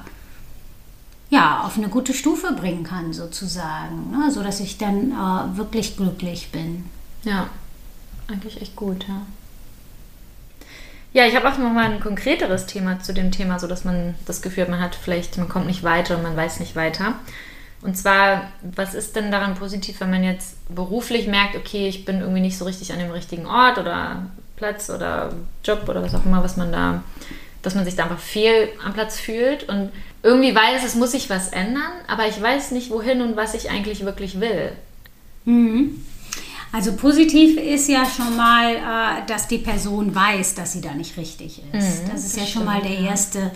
ja, 1.29 1.61
auf 1.63 1.77
eine 1.77 1.89
gute 1.89 2.13
Stufe 2.13 2.53
bringen 2.53 2.83
kann, 2.83 3.13
sozusagen, 3.13 4.11
ne? 4.11 4.31
so 4.31 4.43
dass 4.43 4.59
ich 4.59 4.77
dann 4.77 5.11
äh, 5.11 5.57
wirklich 5.57 5.97
glücklich 5.97 6.49
bin. 6.51 6.85
Ja, 7.23 7.49
eigentlich 8.27 8.61
echt 8.61 8.75
gut, 8.75 9.07
ja. 9.07 9.21
Ja, 11.15 11.25
ich 11.25 11.33
habe 11.33 11.47
auch 11.47 11.57
noch 11.57 11.71
mal 11.71 11.89
ein 11.89 12.01
konkreteres 12.01 12.65
Thema 12.65 12.99
zu 12.99 13.13
dem 13.13 13.31
Thema, 13.31 13.57
so 13.57 13.67
dass 13.67 13.85
man 13.85 14.15
das 14.25 14.41
Gefühl 14.41 14.63
hat, 14.63 14.69
man 14.69 14.81
hat 14.81 14.95
vielleicht, 14.95 15.37
man 15.37 15.47
kommt 15.47 15.65
nicht 15.65 15.81
weiter 15.81 16.17
und 16.17 16.23
man 16.23 16.35
weiß 16.35 16.59
nicht 16.59 16.75
weiter. 16.75 17.13
Und 17.81 17.97
zwar, 17.97 18.51
was 18.61 18.93
ist 18.93 19.15
denn 19.15 19.31
daran 19.31 19.55
positiv, 19.55 20.01
wenn 20.01 20.09
man 20.09 20.25
jetzt 20.25 20.57
beruflich 20.75 21.27
merkt, 21.27 21.55
okay, 21.55 21.87
ich 21.87 22.03
bin 22.03 22.19
irgendwie 22.19 22.41
nicht 22.41 22.57
so 22.57 22.65
richtig 22.65 22.91
an 22.91 22.99
dem 22.99 23.11
richtigen 23.11 23.45
Ort 23.45 23.77
oder 23.77 24.25
Platz 24.57 24.89
oder 24.89 25.31
Job 25.63 25.87
oder 25.87 26.03
was 26.03 26.13
auch 26.15 26.25
immer, 26.25 26.43
was 26.43 26.57
man 26.57 26.73
da, 26.73 27.01
dass 27.61 27.75
man 27.75 27.85
sich 27.85 27.95
da 27.95 28.03
einfach 28.03 28.19
fehl 28.19 28.67
am 28.83 28.91
Platz 28.91 29.17
fühlt 29.17 29.69
und 29.69 29.93
irgendwie 30.21 30.53
weiß, 30.53 30.83
es 30.83 30.95
muss 30.95 31.13
sich 31.13 31.29
was 31.29 31.47
ändern, 31.47 31.93
aber 32.07 32.27
ich 32.27 32.41
weiß 32.41 32.71
nicht, 32.71 32.89
wohin 32.89 33.21
und 33.21 33.37
was 33.37 33.53
ich 33.53 33.69
eigentlich 33.69 34.03
wirklich 34.03 34.41
will. 34.41 34.73
Mhm. 35.45 36.03
Also 36.71 36.93
positiv 36.93 37.57
ist 37.57 37.87
ja 37.87 38.05
schon 38.05 38.35
mal, 38.35 38.75
äh, 38.75 39.25
dass 39.27 39.47
die 39.47 39.59
Person 39.59 40.13
weiß, 40.13 40.55
dass 40.55 40.73
sie 40.73 40.81
da 40.81 40.93
nicht 40.93 41.17
richtig 41.17 41.61
ist. 41.71 42.03
Mhm, 42.03 42.09
das 42.11 42.25
ist 42.25 42.35
das 42.35 42.43
ja 42.43 42.45
schon 42.45 42.65
mal 42.65 42.81
der 42.81 42.99
erste 42.99 43.51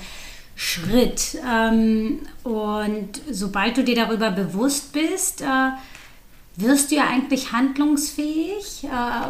Schritt. 0.55 1.37
Ähm, 1.49 2.19
und 2.43 3.21
sobald 3.31 3.77
du 3.77 3.83
dir 3.83 3.95
darüber 3.95 4.31
bewusst 4.31 4.93
bist, 4.93 5.41
äh, 5.41 5.45
wirst 6.57 6.91
du 6.91 6.95
ja 6.95 7.07
eigentlich 7.07 7.51
handlungsfähig, 7.51 8.83
äh, 8.83 8.87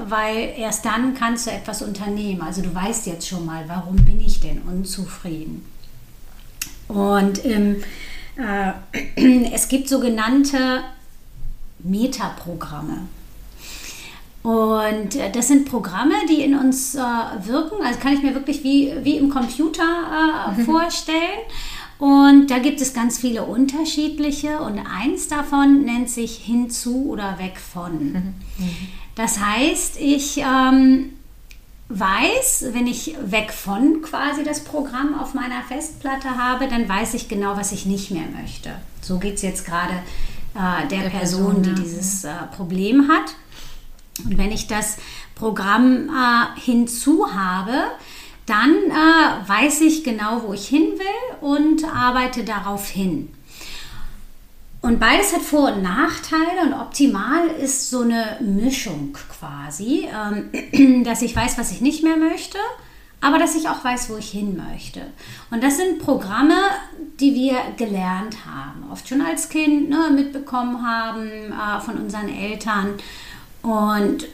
weil 0.09 0.53
erst 0.57 0.86
dann 0.86 1.13
kannst 1.13 1.48
du 1.48 1.51
etwas 1.51 1.81
unternehmen. 1.81 2.41
Also 2.41 2.62
du 2.62 2.74
weißt 2.74 3.05
jetzt 3.07 3.27
schon 3.27 3.45
mal, 3.45 3.63
warum 3.67 3.95
bin 3.98 4.19
ich 4.19 4.39
denn 4.39 4.62
unzufrieden? 4.63 5.65
Und 6.88 7.45
ähm, 7.45 7.83
äh, 8.36 9.50
es 9.53 9.67
gibt 9.67 9.89
sogenannte 9.89 10.83
Metaprogramme. 11.79 13.07
Und 14.41 15.15
äh, 15.15 15.31
das 15.31 15.50
sind 15.50 15.65
Programme, 15.69 16.13
die 16.29 16.41
in 16.41 16.58
uns 16.58 16.96
äh, 16.96 17.00
wirken. 17.00 17.84
Also 17.84 18.00
kann 18.00 18.13
ich 18.13 18.22
mir 18.22 18.34
wirklich 18.34 18.63
wie, 18.63 18.93
wie 19.03 19.17
im 19.17 19.29
Computer 19.29 19.84
äh, 19.84 20.60
mhm. 20.60 20.65
vorstellen. 20.65 21.39
Und 21.98 22.48
da 22.50 22.60
gibt 22.60 22.79
es 22.79 22.93
ganz 22.93 23.19
viele 23.19 23.43
unterschiedliche. 23.43 24.60
Und 24.60 24.79
eins 24.79 25.27
davon 25.27 25.84
nennt 25.84 26.10
sich 26.10 26.38
hinzu 26.38 27.10
oder 27.10 27.38
weg 27.38 27.60
von. 27.60 28.13
Mhm. 28.13 28.13
Mhm. 28.58 28.88
Das 29.15 29.39
heißt, 29.39 30.00
ich 30.00 30.38
ähm, 30.38 31.12
weiß, 31.89 32.67
wenn 32.72 32.88
ich 32.88 33.15
weg 33.25 33.51
von 33.51 34.01
quasi 34.01 34.43
das 34.43 34.63
Programm 34.63 35.19
auf 35.19 35.34
meiner 35.34 35.62
Festplatte 35.63 36.38
habe, 36.38 36.69
dann 36.69 36.88
weiß 36.88 37.15
ich 37.15 37.27
genau, 37.27 37.58
was 37.58 37.74
ich 37.74 37.86
nicht 37.86 38.12
mehr 38.12 38.27
möchte. 38.39 38.69
So 39.01 39.17
geht 39.17 39.36
es 39.36 39.41
jetzt 39.41 39.65
gerade 39.65 39.96
äh, 40.55 40.88
der, 40.88 41.01
der, 41.01 41.10
Person, 41.10 41.62
Person 41.62 41.75
die 41.75 41.81
dieses 41.81 42.24
äh, 42.24 42.29
Problem 42.55 43.10
hat. 43.10 43.36
Und 44.29 44.38
wenn 44.38 44.51
ich 44.51 44.67
das 44.67 44.98
Programm 45.36 46.09
äh, 46.09 46.59
hinzu 46.59 47.33
habe, 47.33 47.74
dann 48.45 48.71
äh, 48.71 49.50
weiß 49.50 49.81
ich 49.81 50.03
genau, 50.03 50.43
wo 50.43 50.53
ich 50.53 50.67
hin 50.67 50.93
will 50.98 51.38
und 51.41 51.83
arbeite 51.83 52.43
darauf 52.43 52.88
hin. 52.88 53.29
Und 54.81 55.00
beides 55.00 55.33
hat 55.33 55.41
Vor- 55.41 55.74
und 55.74 55.83
Nachteile 55.83 56.62
und 56.65 56.74
optimal 56.74 57.48
ist 57.48 57.89
so 57.89 58.01
eine 58.01 58.38
Mischung 58.39 59.15
quasi, 59.38 60.07
ähm, 60.07 61.03
dass 61.03 61.21
ich 61.21 61.36
weiß, 61.36 61.57
was 61.57 61.71
ich 61.71 61.81
nicht 61.81 62.03
mehr 62.03 62.15
möchte, 62.15 62.57
aber 63.19 63.38
dass 63.38 63.55
ich 63.55 63.67
auch 63.67 63.83
weiß, 63.83 64.09
wo 64.09 64.15
ich 64.15 64.31
hin 64.31 64.55
möchte. 64.71 65.01
Und 65.51 65.63
das 65.63 65.77
sind 65.77 66.00
Programme, 66.00 66.55
die 67.19 67.36
wir 67.36 67.57
gelernt 67.75 68.38
haben, 68.45 68.89
oft 68.89 69.07
schon 69.07 69.21
als 69.21 69.50
Kind 69.50 69.89
ne, 69.89 70.09
mitbekommen 70.15 70.86
haben 70.88 71.27
äh, 71.27 71.81
von 71.81 71.98
unseren 71.98 72.29
Eltern. 72.29 72.93
Und 73.61 74.27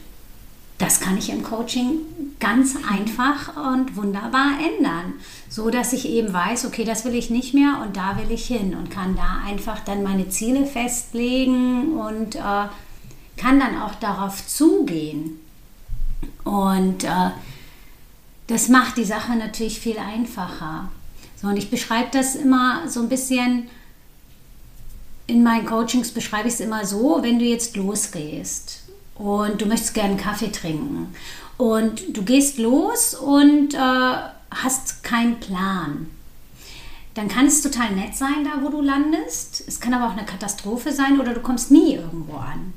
das 0.77 0.99
kann 0.99 1.17
ich 1.17 1.29
im 1.29 1.43
Coaching 1.43 1.99
ganz 2.39 2.75
einfach 2.89 3.55
und 3.73 3.95
wunderbar 3.95 4.51
ändern, 4.59 5.13
so 5.49 5.69
dass 5.69 5.93
ich 5.93 6.09
eben 6.09 6.33
weiß, 6.33 6.65
okay, 6.65 6.83
das 6.83 7.05
will 7.05 7.15
ich 7.15 7.29
nicht 7.29 7.53
mehr 7.53 7.81
und 7.81 7.95
da 7.95 8.17
will 8.17 8.29
ich 8.29 8.47
hin 8.47 8.75
und 8.75 8.91
kann 8.91 9.15
da 9.15 9.41
einfach 9.45 9.79
dann 9.79 10.03
meine 10.03 10.27
Ziele 10.29 10.65
festlegen 10.65 11.93
und 11.93 12.35
äh, 12.35 12.67
kann 13.37 13.59
dann 13.59 13.81
auch 13.81 13.95
darauf 13.95 14.45
zugehen. 14.45 15.39
Und 16.43 17.05
äh, 17.05 17.31
das 18.47 18.67
macht 18.67 18.97
die 18.97 19.05
Sache 19.05 19.35
natürlich 19.35 19.79
viel 19.79 19.97
einfacher. 19.97 20.89
So, 21.37 21.47
und 21.47 21.57
ich 21.57 21.69
beschreibe 21.69 22.09
das 22.11 22.35
immer 22.35 22.87
so 22.89 22.99
ein 22.99 23.09
bisschen, 23.09 23.67
in 25.27 25.41
meinen 25.41 25.65
Coachings 25.65 26.11
beschreibe 26.11 26.49
ich 26.49 26.55
es 26.55 26.59
immer 26.59 26.85
so, 26.85 27.19
wenn 27.21 27.39
du 27.39 27.45
jetzt 27.45 27.77
losgehst 27.77 28.84
und 29.15 29.61
du 29.61 29.65
möchtest 29.65 29.93
gerne 29.93 30.17
Kaffee 30.17 30.51
trinken 30.51 31.13
und 31.57 32.15
du 32.15 32.23
gehst 32.23 32.57
los 32.57 33.15
und 33.15 33.73
äh, 33.73 33.77
hast 34.51 35.03
keinen 35.03 35.39
Plan. 35.39 36.07
Dann 37.13 37.29
kann 37.29 37.45
es 37.45 37.61
total 37.61 37.91
nett 37.91 38.15
sein, 38.15 38.43
da 38.43 38.61
wo 38.61 38.69
du 38.69 38.81
landest. 38.81 39.63
Es 39.67 39.79
kann 39.79 39.93
aber 39.93 40.07
auch 40.07 40.17
eine 40.17 40.25
Katastrophe 40.25 40.91
sein 40.91 41.19
oder 41.19 41.33
du 41.33 41.39
kommst 41.39 41.71
nie 41.71 41.95
irgendwo 41.95 42.35
an. 42.35 42.73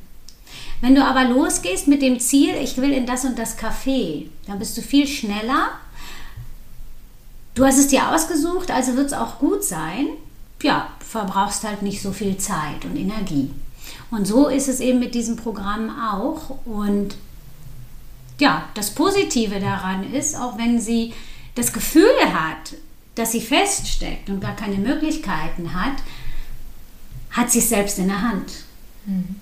Wenn 0.81 0.95
du 0.95 1.05
aber 1.05 1.25
losgehst 1.25 1.89
mit 1.89 2.03
dem 2.03 2.21
Ziel, 2.21 2.55
ich 2.55 2.77
will 2.77 2.93
in 2.93 3.05
das 3.05 3.25
und 3.25 3.37
das 3.37 3.59
Café, 3.59 4.27
dann 4.47 4.61
bist 4.61 4.77
du 4.77 4.83
viel 4.83 5.09
schneller. 5.09 5.71
Du 7.57 7.65
hast 7.65 7.79
es 7.79 7.89
dir 7.89 8.09
ausgesucht, 8.09 8.71
also 8.71 8.95
wird 8.95 9.09
es 9.09 9.13
auch 9.13 9.41
gut 9.41 9.65
sein. 9.65 10.07
Ja, 10.63 10.89
verbrauchst 11.01 11.65
halt 11.65 11.83
nicht 11.83 12.01
so 12.01 12.13
viel 12.13 12.37
Zeit 12.37 12.85
und 12.85 12.97
Energie. 12.97 13.51
Und 14.11 14.27
so 14.27 14.49
ist 14.49 14.69
es 14.69 14.81
eben 14.81 14.99
mit 14.99 15.15
diesem 15.15 15.37
Programm 15.37 15.91
auch. 15.91 16.59
Und 16.65 17.17
ja, 18.39 18.69
das 18.75 18.91
Positive 18.91 19.61
daran 19.61 20.13
ist, 20.13 20.37
auch 20.37 20.59
wenn 20.59 20.81
sie 20.81 21.13
das 21.55 21.73
Gefühl 21.73 22.05
hat, 22.33 22.75
dass 23.15 23.33
sie 23.33 23.41
feststeckt 23.41 24.31
und 24.31 24.41
gar 24.41 24.55
keine 24.55 24.77
Möglichkeiten 24.77 25.75
hat, 25.75 25.97
hat 27.31 27.51
sie 27.51 27.59
es 27.59 27.69
selbst 27.69 27.99
in 27.99 28.09
der 28.09 28.23
Hand. 28.23 28.53
Mhm. 29.07 29.37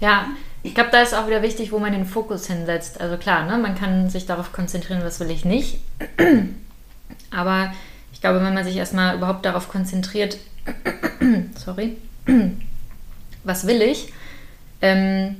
Ja, 0.00 0.28
ich 0.62 0.74
glaube, 0.74 0.90
da 0.90 1.00
ist 1.00 1.14
auch 1.14 1.26
wieder 1.26 1.42
wichtig, 1.42 1.72
wo 1.72 1.78
man 1.78 1.92
den 1.92 2.04
Fokus 2.04 2.46
hinsetzt. 2.46 3.00
Also 3.00 3.16
klar, 3.16 3.46
ne, 3.46 3.56
man 3.56 3.74
kann 3.74 4.10
sich 4.10 4.26
darauf 4.26 4.52
konzentrieren, 4.52 5.02
was 5.02 5.20
will 5.20 5.30
ich 5.30 5.44
nicht. 5.44 5.78
Aber 7.30 7.72
ich 8.12 8.20
glaube, 8.20 8.44
wenn 8.44 8.54
man 8.54 8.64
sich 8.64 8.76
erstmal 8.76 9.16
überhaupt 9.16 9.44
darauf 9.46 9.68
konzentriert, 9.68 10.38
sorry, 11.56 11.96
was 13.44 13.66
will 13.66 13.82
ich, 13.82 14.12
ähm, 14.82 15.36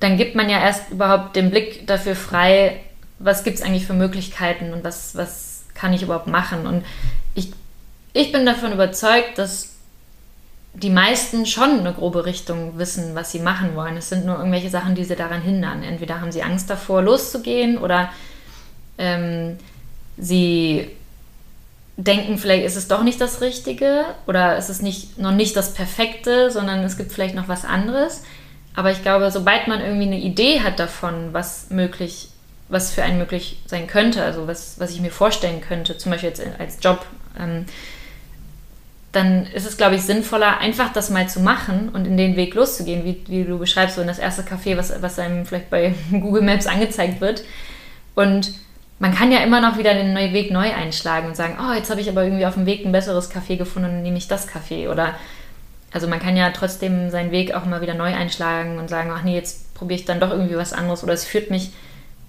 dann 0.00 0.16
gibt 0.16 0.34
man 0.34 0.48
ja 0.48 0.60
erst 0.60 0.90
überhaupt 0.90 1.36
den 1.36 1.50
Blick 1.50 1.86
dafür 1.86 2.14
frei, 2.16 2.80
was 3.18 3.44
gibt 3.44 3.58
es 3.58 3.62
eigentlich 3.62 3.86
für 3.86 3.94
Möglichkeiten 3.94 4.72
und 4.72 4.84
was, 4.84 5.16
was 5.16 5.64
kann 5.74 5.92
ich 5.92 6.02
überhaupt 6.02 6.26
machen. 6.26 6.66
Und 6.66 6.84
ich, 7.34 7.52
ich 8.12 8.32
bin 8.32 8.44
davon 8.44 8.72
überzeugt, 8.72 9.38
dass 9.38 9.70
die 10.74 10.90
meisten 10.90 11.46
schon 11.46 11.80
eine 11.80 11.92
grobe 11.92 12.26
Richtung 12.26 12.78
wissen, 12.78 13.14
was 13.14 13.30
sie 13.30 13.38
machen 13.38 13.76
wollen. 13.76 13.96
Es 13.96 14.08
sind 14.08 14.26
nur 14.26 14.36
irgendwelche 14.36 14.70
Sachen, 14.70 14.94
die 14.94 15.04
sie 15.04 15.14
daran 15.14 15.40
hindern. 15.40 15.82
Entweder 15.82 16.20
haben 16.20 16.32
sie 16.32 16.42
Angst 16.42 16.68
davor, 16.68 17.00
loszugehen 17.00 17.78
oder 17.78 18.10
ähm, 18.98 19.56
sie 20.16 20.90
denken, 21.96 22.38
vielleicht 22.38 22.64
ist 22.64 22.76
es 22.76 22.88
doch 22.88 23.02
nicht 23.02 23.20
das 23.20 23.40
Richtige 23.40 24.04
oder 24.26 24.56
ist 24.56 24.68
es 24.68 24.82
nicht, 24.82 25.18
noch 25.18 25.30
nicht 25.32 25.56
das 25.56 25.74
Perfekte, 25.74 26.50
sondern 26.50 26.80
es 26.80 26.96
gibt 26.96 27.12
vielleicht 27.12 27.34
noch 27.34 27.48
was 27.48 27.64
anderes. 27.64 28.22
Aber 28.74 28.90
ich 28.90 29.02
glaube, 29.02 29.30
sobald 29.30 29.68
man 29.68 29.80
irgendwie 29.80 30.06
eine 30.06 30.18
Idee 30.18 30.60
hat 30.60 30.80
davon, 30.80 31.32
was 31.32 31.70
möglich, 31.70 32.28
was 32.68 32.90
für 32.90 33.04
einen 33.04 33.18
möglich 33.18 33.60
sein 33.66 33.86
könnte, 33.86 34.22
also 34.24 34.48
was, 34.48 34.80
was 34.80 34.90
ich 34.90 35.00
mir 35.00 35.12
vorstellen 35.12 35.60
könnte, 35.60 35.96
zum 35.96 36.10
Beispiel 36.10 36.30
jetzt 36.30 36.42
als 36.58 36.78
Job, 36.80 37.06
ähm, 37.38 37.66
dann 39.12 39.46
ist 39.46 39.64
es, 39.64 39.76
glaube 39.76 39.94
ich, 39.94 40.02
sinnvoller, 40.02 40.58
einfach 40.58 40.92
das 40.92 41.08
mal 41.10 41.28
zu 41.28 41.38
machen 41.38 41.90
und 41.90 42.04
in 42.04 42.16
den 42.16 42.34
Weg 42.34 42.54
loszugehen, 42.54 43.04
wie, 43.04 43.22
wie 43.28 43.44
du 43.44 43.58
beschreibst, 43.58 43.94
so 43.94 44.00
in 44.00 44.08
das 44.08 44.18
erste 44.18 44.42
Café, 44.42 44.76
was, 44.76 44.92
was 45.00 45.20
einem 45.20 45.46
vielleicht 45.46 45.70
bei 45.70 45.94
Google 46.10 46.42
Maps 46.42 46.66
angezeigt 46.66 47.20
wird. 47.20 47.44
Und 48.16 48.52
man 48.98 49.14
kann 49.14 49.32
ja 49.32 49.40
immer 49.40 49.60
noch 49.60 49.76
wieder 49.76 49.92
den 49.94 50.14
Weg 50.14 50.50
neu 50.50 50.72
einschlagen 50.72 51.26
und 51.26 51.36
sagen, 51.36 51.58
oh, 51.60 51.72
jetzt 51.72 51.90
habe 51.90 52.00
ich 52.00 52.08
aber 52.08 52.24
irgendwie 52.24 52.46
auf 52.46 52.54
dem 52.54 52.66
Weg 52.66 52.84
ein 52.84 52.92
besseres 52.92 53.30
Café 53.30 53.56
gefunden 53.56 53.90
und 53.90 54.02
nehme 54.02 54.18
ich 54.18 54.28
das 54.28 54.48
Café. 54.48 54.88
Oder 54.88 55.14
also 55.92 56.06
man 56.08 56.20
kann 56.20 56.36
ja 56.36 56.50
trotzdem 56.50 57.10
seinen 57.10 57.30
Weg 57.30 57.54
auch 57.54 57.64
immer 57.64 57.80
wieder 57.80 57.94
neu 57.94 58.14
einschlagen 58.14 58.78
und 58.78 58.88
sagen, 58.88 59.10
ach 59.12 59.22
nee, 59.22 59.34
jetzt 59.34 59.74
probiere 59.74 60.00
ich 60.00 60.06
dann 60.06 60.20
doch 60.20 60.30
irgendwie 60.30 60.56
was 60.56 60.72
anderes 60.72 61.02
oder 61.02 61.12
es 61.12 61.24
führt 61.24 61.50
mich 61.50 61.72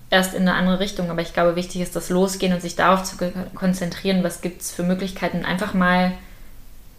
erst 0.10 0.34
in 0.34 0.41
eine 0.41 0.53
andere 0.53 0.79
Richtung. 0.79 1.10
Aber 1.10 1.22
ich 1.22 1.34
glaube, 1.34 1.55
wichtig 1.55 1.81
ist 1.81 1.95
das 1.95 2.10
Losgehen 2.10 2.53
und 2.53 2.62
sich 2.62 2.75
darauf 2.75 3.03
zu 3.03 3.15
konzentrieren, 3.53 4.24
was 4.24 4.41
gibt 4.41 4.62
es 4.62 4.72
für 4.72 4.84
Möglichkeiten, 4.84 5.45
einfach 5.45 5.74
mal 5.74 6.13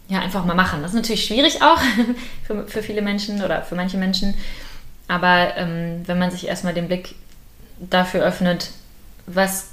ja, 0.08 0.20
einfach 0.20 0.44
mal 0.44 0.54
machen. 0.54 0.82
Das 0.82 0.92
ist 0.92 0.96
natürlich 0.96 1.24
schwierig 1.24 1.62
auch 1.62 1.80
für, 2.46 2.66
für 2.66 2.82
viele 2.82 3.02
Menschen 3.02 3.42
oder 3.42 3.62
für 3.62 3.74
manche 3.74 3.96
Menschen. 3.96 4.34
Aber 5.08 5.56
ähm, 5.56 6.02
wenn 6.06 6.18
man 6.18 6.30
sich 6.30 6.46
erstmal 6.46 6.74
den 6.74 6.88
Blick 6.88 7.14
dafür 7.78 8.24
öffnet, 8.24 8.70
was 9.26 9.68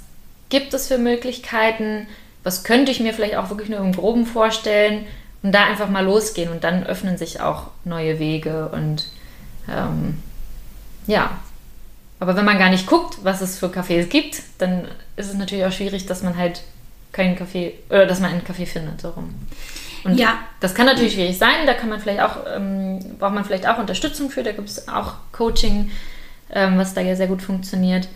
gibt 0.48 0.74
es 0.74 0.88
für 0.88 0.98
Möglichkeiten, 0.98 2.06
was 2.42 2.64
könnte 2.64 2.92
ich 2.92 3.00
mir 3.00 3.14
vielleicht 3.14 3.36
auch 3.36 3.50
wirklich 3.50 3.70
nur 3.70 3.80
im 3.80 3.92
Groben 3.92 4.26
vorstellen 4.26 5.06
und 5.42 5.52
da 5.52 5.64
einfach 5.64 5.88
mal 5.88 6.04
losgehen 6.04 6.50
und 6.50 6.64
dann 6.64 6.84
öffnen 6.84 7.18
sich 7.18 7.40
auch 7.40 7.68
neue 7.84 8.18
Wege 8.18 8.68
und 8.68 9.08
ähm, 9.68 10.22
ja. 11.06 11.30
Aber 12.20 12.36
wenn 12.36 12.44
man 12.44 12.58
gar 12.58 12.70
nicht 12.70 12.86
guckt, 12.86 13.18
was 13.22 13.40
es 13.40 13.58
für 13.58 13.66
Cafés 13.66 14.06
gibt, 14.06 14.42
dann 14.58 14.88
ist 15.16 15.28
es 15.28 15.34
natürlich 15.34 15.64
auch 15.64 15.72
schwierig, 15.72 16.06
dass 16.06 16.22
man 16.22 16.36
halt 16.36 16.62
keinen 17.12 17.36
Kaffee 17.36 17.74
oder 17.90 18.06
dass 18.06 18.20
man 18.20 18.30
einen 18.30 18.44
Kaffee 18.44 18.66
findet. 18.66 19.00
So 19.00 19.10
rum. 19.10 19.34
Und 20.04 20.18
ja. 20.18 20.38
das 20.60 20.74
kann 20.74 20.86
natürlich 20.86 21.14
schwierig 21.14 21.38
sein. 21.38 21.66
Da 21.66 21.74
kann 21.74 21.88
man 21.88 22.00
vielleicht 22.00 22.20
auch, 22.20 22.38
ähm, 22.54 23.16
braucht 23.18 23.34
man 23.34 23.44
vielleicht 23.44 23.66
auch 23.66 23.78
Unterstützung 23.78 24.30
für. 24.30 24.42
Da 24.42 24.52
gibt 24.52 24.68
es 24.68 24.88
auch 24.88 25.14
Coaching, 25.32 25.90
ähm, 26.50 26.78
was 26.78 26.94
da 26.94 27.00
ja 27.00 27.16
sehr 27.16 27.26
gut 27.26 27.42
funktioniert. 27.42 28.08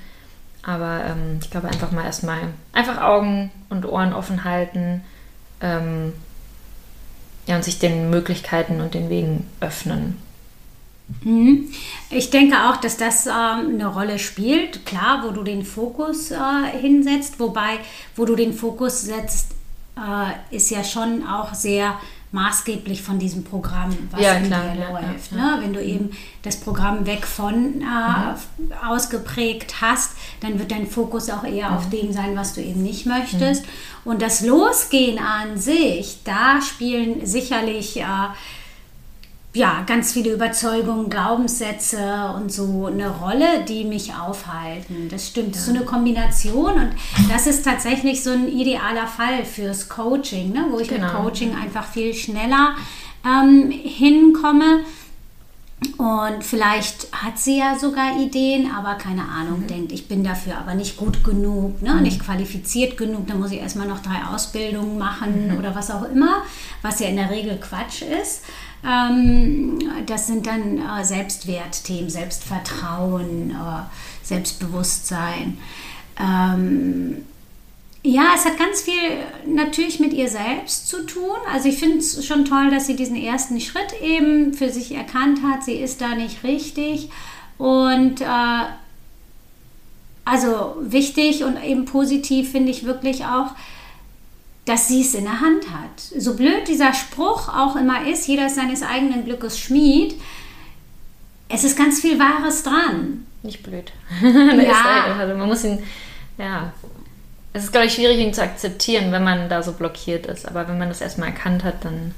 Aber 0.69 1.03
ähm, 1.03 1.39
ich 1.41 1.51
glaube, 1.51 1.69
einfach 1.69 1.93
mal 1.93 2.05
erstmal 2.05 2.41
einfach 2.75 3.01
Augen 3.01 3.51
und 3.71 3.87
Ohren 3.87 4.13
offen 4.13 4.45
halten. 4.45 5.01
Ähm, 5.63 6.13
ja, 7.47 7.57
und 7.57 7.65
sich 7.65 7.79
den 7.79 8.11
Möglichkeiten 8.11 8.83
und 8.83 8.93
den 8.93 9.09
Wegen 9.09 9.49
öffnen. 9.61 10.19
Mhm. 11.23 11.71
Ich 12.11 12.29
denke 12.29 12.69
auch, 12.69 12.77
dass 12.77 12.99
das 12.99 13.27
äh, 13.27 13.31
eine 13.31 13.87
Rolle 13.87 14.19
spielt. 14.19 14.85
Klar, 14.85 15.25
wo 15.25 15.31
du 15.31 15.43
den 15.43 15.65
Fokus 15.65 16.33
äh, 16.33 16.37
hinsetzt, 16.79 17.41
wobei, 17.41 17.79
wo 18.15 18.27
du 18.27 18.37
den 18.37 18.53
Fokus 18.53 19.01
setzt, 19.01 19.53
äh, 19.97 20.55
ist 20.55 20.71
ja 20.71 20.85
schon 20.85 21.27
auch 21.27 21.55
sehr 21.55 21.99
maßgeblich 22.31 23.03
von 23.03 23.19
diesem 23.19 23.43
Programm, 23.43 23.97
was 24.11 24.21
ja, 24.21 24.35
in 24.35 24.47
klar, 24.47 24.75
dir 24.75 24.81
ja, 24.81 24.91
läuft. 24.91 25.33
Ja, 25.33 25.57
ne? 25.57 25.63
Wenn 25.63 25.73
du 25.73 25.83
eben 25.83 26.11
das 26.43 26.57
Programm 26.57 27.07
weg 27.07 27.27
von 27.27 27.81
äh, 27.81 27.85
mhm. 27.85 28.73
ausgeprägt 28.87 29.81
hast, 29.81 30.13
dann 30.41 30.59
wird 30.59 30.71
dein 30.71 30.87
Fokus 30.87 31.31
auch 31.31 31.45
eher 31.45 31.71
mhm. 31.71 31.77
auf 31.77 31.89
dem 31.89 32.13
sein, 32.13 32.37
was 32.37 32.55
du 32.55 32.61
eben 32.61 32.83
nicht 32.83 33.07
möchtest. 33.07 33.65
Mhm. 33.65 34.13
Und 34.13 34.23
das 34.23 34.43
Losgehen 34.43 35.19
an 35.19 35.57
sich, 35.57 36.19
da 36.25 36.61
spielen 36.61 37.25
sicherlich 37.25 37.99
äh, 37.99 38.05
ja, 39.55 39.83
ganz 39.87 40.13
viele 40.13 40.33
Überzeugungen, 40.33 41.09
Glaubenssätze 41.09 42.35
und 42.37 42.53
so 42.53 42.87
eine 42.87 43.09
Rolle, 43.09 43.65
die 43.67 43.85
mich 43.85 44.15
aufhalten. 44.15 45.09
Das 45.11 45.29
stimmt. 45.29 45.55
Das 45.55 45.61
ist 45.61 45.67
so 45.67 45.75
eine 45.75 45.85
Kombination 45.85 46.75
und 46.75 46.91
das 47.31 47.47
ist 47.47 47.65
tatsächlich 47.65 48.23
so 48.23 48.31
ein 48.31 48.49
idealer 48.49 49.07
Fall 49.07 49.45
fürs 49.45 49.89
Coaching, 49.89 50.53
ne? 50.53 50.67
wo 50.71 50.79
ich 50.79 50.89
genau. 50.89 51.07
mit 51.07 51.13
Coaching 51.15 51.57
einfach 51.57 51.87
viel 51.87 52.13
schneller 52.13 52.75
ähm, 53.25 53.71
hinkomme. 53.71 54.81
Und 55.97 56.43
vielleicht 56.43 57.07
hat 57.13 57.39
sie 57.39 57.59
ja 57.59 57.79
sogar 57.79 58.19
Ideen, 58.19 58.69
aber 58.69 58.97
keine 58.97 59.23
Ahnung, 59.23 59.61
mhm. 59.61 59.67
denkt, 59.69 59.93
ich 59.93 60.09
bin 60.09 60.25
dafür 60.25 60.59
aber 60.59 60.75
nicht 60.75 60.97
gut 60.97 61.23
genug, 61.23 61.81
ne? 61.81 61.95
Mhm. 61.95 62.03
nicht 62.03 62.21
qualifiziert 62.21 62.97
genug, 62.97 63.29
dann 63.29 63.39
muss 63.39 63.53
ich 63.53 63.61
erstmal 63.61 63.87
noch 63.87 64.03
drei 64.03 64.25
Ausbildungen 64.25 64.99
machen 64.99 65.53
mhm. 65.53 65.59
oder 65.59 65.77
was 65.77 65.93
auch 65.93 66.03
immer, 66.03 66.43
was 66.83 66.99
ja 66.99 67.07
in 67.07 67.17
der 67.17 67.31
Regel 67.31 67.59
Quatsch 67.59 68.03
ist. 68.03 68.43
Ähm, 68.85 69.79
das 70.07 70.27
sind 70.27 70.47
dann 70.47 70.79
äh, 70.79 71.05
Selbstwertthemen, 71.05 72.11
Selbstvertrauen, 72.11 73.51
äh, 73.51 74.25
Selbstbewusstsein. 74.25 75.59
Ähm, 76.19 77.25
ja, 78.03 78.33
es 78.35 78.45
hat 78.45 78.59
ganz 78.59 78.83
viel 78.83 78.95
natürlich 79.47 79.99
mit 80.01 80.13
ihr 80.13 80.29
selbst 80.29 80.89
zu 80.89 81.05
tun. 81.05 81.37
Also 81.53 81.69
ich 81.69 81.79
finde 81.79 81.99
es 81.99 82.25
schon 82.25 82.45
toll, 82.45 82.71
dass 82.71 82.87
sie 82.87 82.97
diesen 82.97 83.17
ersten 83.17 83.61
Schritt 83.61 84.01
eben 84.03 84.55
für 84.55 84.71
sich 84.71 84.95
erkannt 84.95 85.41
hat. 85.43 85.65
Sie 85.65 85.75
ist 85.75 86.01
da 86.01 86.15
nicht 86.15 86.45
richtig. 86.45 87.11
Und 87.59 88.21
äh, 88.21 88.65
also 90.25 90.77
wichtig 90.81 91.43
und 91.43 91.63
eben 91.63 91.87
positiv 91.87 92.53
finde 92.53 92.71
ich 92.71 92.85
wirklich 92.85 93.25
auch, 93.25 93.51
dass 94.69 94.89
sie 94.89 95.01
es 95.01 95.15
in 95.15 95.25
der 95.25 95.41
Hand 95.41 95.71
hat. 95.71 96.01
So 96.19 96.35
blöd 96.35 96.69
dieser 96.69 96.93
Spruch 96.93 97.49
auch 97.49 97.77
immer 97.77 98.07
ist, 98.07 98.27
jeder 98.27 98.47
ist 98.47 98.57
seines 98.57 98.83
eigenen 98.83 99.25
Glückes 99.25 99.59
Schmied, 99.59 100.15
es 101.49 101.65
ist 101.65 101.79
ganz 101.79 102.01
viel 102.01 102.19
Wahres 102.19 102.63
dran. 102.63 103.27
Nicht 103.43 103.63
blöd. 103.63 103.93
ja. 104.23 105.17
also 105.19 105.35
man 105.35 105.49
muss 105.49 105.65
ihn, 105.65 105.79
ja, 106.37 106.73
es 107.55 107.65
ist, 107.65 107.73
glaube 107.73 107.87
ich, 107.87 107.95
schwierig, 107.95 108.19
ihn 108.19 108.35
zu 108.35 108.43
akzeptieren, 108.43 109.11
wenn 109.11 109.25
man 109.25 109.49
da 109.49 109.63
so 109.63 109.73
blockiert 109.73 110.27
ist. 110.27 110.47
Aber 110.47 110.69
wenn 110.69 110.79
man 110.79 110.89
das 110.89 111.01
erstmal 111.01 111.29
erkannt 111.29 111.65
hat, 111.65 111.85
dann 111.85 112.15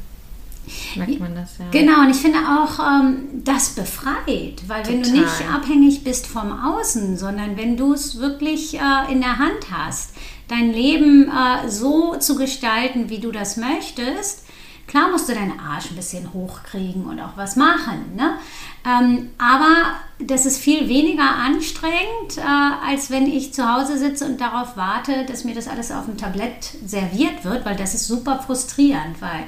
merkt 0.97 1.21
man 1.21 1.35
das, 1.35 1.59
ja. 1.59 1.65
Genau, 1.71 2.01
und 2.01 2.11
ich 2.11 2.17
finde 2.17 2.39
auch, 2.39 2.79
ähm, 2.79 3.43
das 3.45 3.71
befreit. 3.71 4.63
Weil 4.67 4.83
Total. 4.83 4.87
wenn 4.87 5.03
du 5.03 5.11
nicht 5.13 5.51
abhängig 5.53 6.05
bist 6.05 6.27
vom 6.27 6.53
Außen, 6.53 7.17
sondern 7.17 7.57
wenn 7.57 7.77
du 7.77 7.93
es 7.93 8.19
wirklich 8.19 8.75
äh, 8.75 9.13
in 9.13 9.21
der 9.21 9.39
Hand 9.39 9.71
hast, 9.71 10.15
dein 10.49 10.73
Leben 10.73 11.31
äh, 11.31 11.69
so 11.69 12.17
zu 12.17 12.37
gestalten, 12.37 13.09
wie 13.09 13.19
du 13.19 13.31
das 13.31 13.57
möchtest. 13.57 14.45
Klar 14.87 15.09
musst 15.13 15.29
du 15.29 15.35
deinen 15.35 15.61
Arsch 15.61 15.91
ein 15.91 15.97
bisschen 15.97 16.33
hochkriegen 16.33 17.05
und 17.05 17.21
auch 17.21 17.37
was 17.37 17.55
machen. 17.55 18.17
Ne? 18.17 18.39
Ähm, 18.85 19.31
aber 19.39 19.95
das 20.19 20.47
ist 20.47 20.59
viel 20.59 20.89
weniger 20.89 21.37
anstrengend, 21.37 22.39
äh, 22.39 22.89
als 22.89 23.09
wenn 23.09 23.27
ich 23.27 23.55
zu 23.55 23.73
Hause 23.73 23.99
sitze 23.99 24.25
und 24.27 24.41
darauf 24.41 24.77
warte, 24.77 25.25
dass 25.27 25.45
mir 25.45 25.55
das 25.55 25.69
alles 25.69 25.93
auf 25.93 26.07
dem 26.07 26.17
Tablett 26.17 26.75
serviert 26.85 27.45
wird, 27.45 27.65
weil 27.65 27.77
das 27.77 27.95
ist 27.95 28.09
super 28.09 28.41
frustrierend, 28.45 29.21
weil 29.21 29.45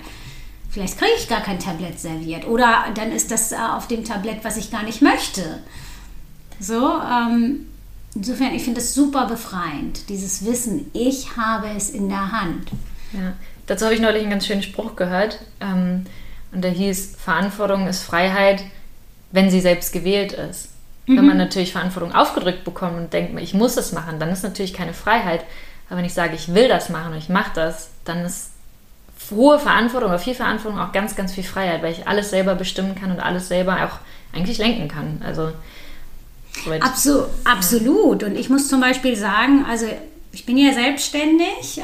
vielleicht 0.73 0.99
kriege 0.99 1.13
ich 1.17 1.29
gar 1.29 1.43
kein 1.43 1.61
Tablett 1.61 2.01
serviert 2.01 2.47
oder 2.47 2.87
dann 2.95 3.13
ist 3.13 3.31
das 3.31 3.53
äh, 3.53 3.57
auf 3.57 3.87
dem 3.87 4.05
Tablett, 4.05 4.43
was 4.43 4.57
ich 4.57 4.71
gar 4.71 4.83
nicht 4.83 5.03
möchte. 5.03 5.61
So, 6.59 7.01
ähm, 7.01 7.67
Insofern, 8.15 8.55
ich 8.55 8.63
finde 8.63 8.81
es 8.81 8.95
super 8.95 9.27
befreiend, 9.27 10.09
dieses 10.11 10.45
Wissen, 10.45 10.91
ich 10.93 11.37
habe 11.37 11.69
es 11.75 11.91
in 11.91 12.09
der 12.09 12.31
Hand. 12.31 12.71
Ja, 13.13 13.33
dazu 13.67 13.87
habe 13.87 13.95
ich 13.95 14.01
neulich 14.01 14.23
einen 14.23 14.31
ganz 14.31 14.47
schönen 14.47 14.63
Spruch 14.63 14.97
gehört. 14.97 15.39
Ähm, 15.61 16.05
und 16.53 16.63
der 16.63 16.73
hieß, 16.73 17.17
Verantwortung 17.17 17.87
ist 17.87 18.03
Freiheit, 18.03 18.65
wenn 19.31 19.51
sie 19.51 19.61
selbst 19.61 19.93
gewählt 19.93 20.33
ist. 20.33 20.69
Mhm. 21.07 21.17
Wenn 21.17 21.27
man 21.27 21.39
natürlich 21.39 21.73
Verantwortung 21.73 22.15
aufgedrückt 22.15 22.65
bekommt 22.65 22.99
und 22.99 23.13
denkt, 23.15 23.41
ich 23.41 23.55
muss 23.55 23.79
es 23.79 23.93
machen, 23.93 24.19
dann 24.19 24.29
ist 24.29 24.43
natürlich 24.43 24.75
keine 24.75 24.93
Freiheit. 24.93 25.45
Aber 25.89 25.97
wenn 25.99 26.05
ich 26.05 26.15
sage, 26.15 26.35
ich 26.35 26.55
will 26.55 26.69
das 26.69 26.91
machen 26.91 27.13
und 27.13 27.19
ich 27.19 27.31
mache 27.31 27.53
das, 27.55 27.91
dann 28.05 28.27
ist 28.27 28.51
hohe 29.31 29.59
Verantwortung 29.59 30.11
oder 30.11 30.19
viel 30.19 30.35
Verantwortung 30.35 30.81
auch 30.81 30.93
ganz, 30.93 31.17
ganz 31.17 31.33
viel 31.33 31.45
Freiheit, 31.45 31.83
weil 31.83 31.93
ich 31.93 32.07
alles 32.07 32.31
selber 32.31 32.55
bestimmen 32.55 32.95
kann 32.95 33.11
und 33.11 33.21
alles 33.21 33.49
selber 33.49 33.77
auch 33.85 34.37
eigentlich 34.37 34.59
lenken 34.59 34.89
kann. 34.89 35.23
Also 35.25 35.53
Absu 36.81 37.23
absolut. 37.45 38.23
Und 38.23 38.37
ich 38.37 38.51
muss 38.51 38.69
zum 38.69 38.81
Beispiel 38.81 39.17
sagen, 39.17 39.65
also 39.69 39.87
ich 40.33 40.47
bin 40.47 40.57
ja 40.57 40.73
selbstständig 40.73 41.79
äh, 41.79 41.83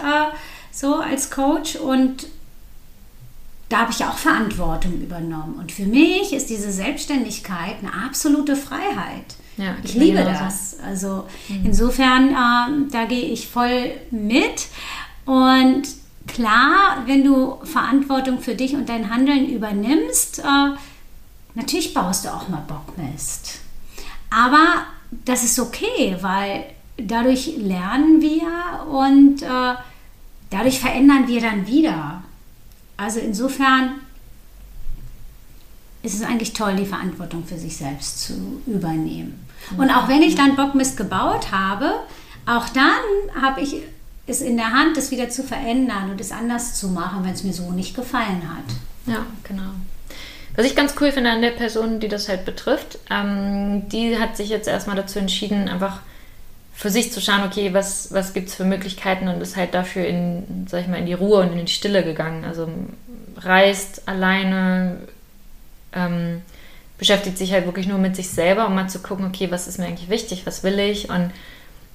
so 0.71 0.97
als 0.97 1.31
Coach 1.31 1.77
und 1.77 2.27
da 3.69 3.81
habe 3.81 3.93
ich 3.93 4.05
auch 4.05 4.17
Verantwortung 4.17 4.95
übernommen. 4.95 5.57
Und 5.59 5.73
für 5.73 5.85
mich 5.85 6.33
ist 6.33 6.49
diese 6.49 6.73
Selbstständigkeit 6.73 7.77
eine 7.81 7.93
absolute 8.07 8.57
Freiheit. 8.57 9.37
Ja, 9.59 9.77
ich 9.83 9.95
liebe 9.95 10.23
das. 10.23 10.79
Also 10.85 11.27
mhm. 11.49 11.67
insofern, 11.67 12.31
äh, 12.31 12.91
da 12.91 13.05
gehe 13.05 13.25
ich 13.25 13.49
voll 13.49 13.91
mit. 14.11 14.69
Und 15.27 15.83
klar, 16.29 17.03
wenn 17.07 17.25
du 17.25 17.59
Verantwortung 17.65 18.41
für 18.41 18.55
dich 18.55 18.75
und 18.75 18.89
dein 18.89 19.11
Handeln 19.11 19.49
übernimmst, 19.49 20.41
äh, 20.41 20.77
natürlich 21.55 21.95
baust 21.95 22.25
du 22.25 22.29
auch 22.29 22.49
mal 22.49 22.63
Bockmist. 22.69 23.61
Aber 24.31 24.85
das 25.11 25.45
ist 25.45 25.59
okay, 25.59 26.17
weil 26.21 26.65
dadurch 26.97 27.57
lernen 27.57 28.21
wir 28.21 28.87
und 28.91 29.43
äh, 29.43 29.75
dadurch 30.51 30.81
verändern 30.81 31.27
wir 31.27 31.41
dann 31.41 31.67
wieder. 31.67 32.23
Also 32.97 33.21
insofern 33.21 34.01
ist 36.03 36.15
es 36.15 36.23
eigentlich 36.23 36.53
toll, 36.53 36.77
die 36.77 36.87
Verantwortung 36.87 37.45
für 37.45 37.59
sich 37.59 37.77
selbst 37.77 38.23
zu 38.23 38.63
übernehmen. 38.67 39.47
Und 39.77 39.91
auch 39.91 40.09
wenn 40.09 40.23
ich 40.23 40.35
dann 40.35 40.57
Bockmist 40.57 40.97
gebaut 40.97 41.53
habe, 41.53 41.93
auch 42.47 42.69
dann 42.71 43.43
habe 43.43 43.61
ich 43.61 43.83
es 44.29 44.41
in 44.41 44.57
der 44.57 44.73
Hand, 44.73 44.97
es 44.97 45.11
wieder 45.11 45.29
zu 45.29 45.43
verändern 45.43 46.11
und 46.11 46.21
es 46.21 46.33
anders 46.33 46.75
zu 46.75 46.89
machen, 46.89 47.25
wenn 47.25 47.33
es 47.33 47.45
mir 47.45 47.53
so 47.53 47.71
nicht 47.73 47.97
gefallen 47.97 48.43
hat. 48.49 48.77
Ja, 49.07 49.27
genau. 49.43 49.71
Was 50.55 50.67
ich 50.67 50.75
ganz 50.75 50.95
cool 51.01 51.13
finde 51.13 51.31
an 51.31 51.41
der 51.41 51.53
Person, 51.53 52.01
die 52.01 52.09
das 52.09 52.29
halt 52.29 52.45
betrifft, 52.45 52.99
ähm, 53.11 53.89
die 53.89 54.19
hat 54.19 54.37
sich 54.37 54.49
jetzt 54.49 54.69
erstmal 54.69 54.97
dazu 54.97 55.19
entschieden, 55.19 55.69
einfach 55.69 56.01
für 56.75 56.91
sich 56.91 57.13
zu 57.13 57.21
schauen, 57.21 57.43
okay, 57.45 57.75
was, 57.75 58.13
was 58.13 58.33
gibt 58.33 58.49
es 58.49 58.55
für 58.55 58.65
Möglichkeiten 58.65 59.29
und 59.29 59.41
ist 59.41 59.57
halt 59.57 59.75
dafür 59.75 60.07
in, 60.07 60.67
sag 60.69 60.83
ich 60.83 60.89
mal, 60.89 60.99
in 60.99 61.07
die 61.07 61.13
Ruhe 61.13 61.41
und 61.41 61.53
in 61.53 61.67
die 61.67 61.73
Stille 61.73 62.05
gegangen. 62.05 62.45
Also 62.45 62.69
reist 63.37 64.07
alleine, 64.07 64.99
ähm, 65.93 66.43
beschäftigt 66.99 67.39
sich 67.39 67.53
halt 67.53 67.67
wirklich 67.67 67.87
nur 67.87 67.99
mit 67.99 68.17
sich 68.17 68.29
selber, 68.29 68.67
um 68.67 68.75
mal 68.75 68.89
zu 68.89 68.99
gucken, 68.99 69.27
okay, 69.27 69.51
was 69.51 69.69
ist 69.69 69.79
mir 69.79 69.87
eigentlich 69.87 70.11
wichtig, 70.11 70.45
was 70.45 70.63
will 70.63 70.79
ich 70.79 71.09
und 71.09 71.31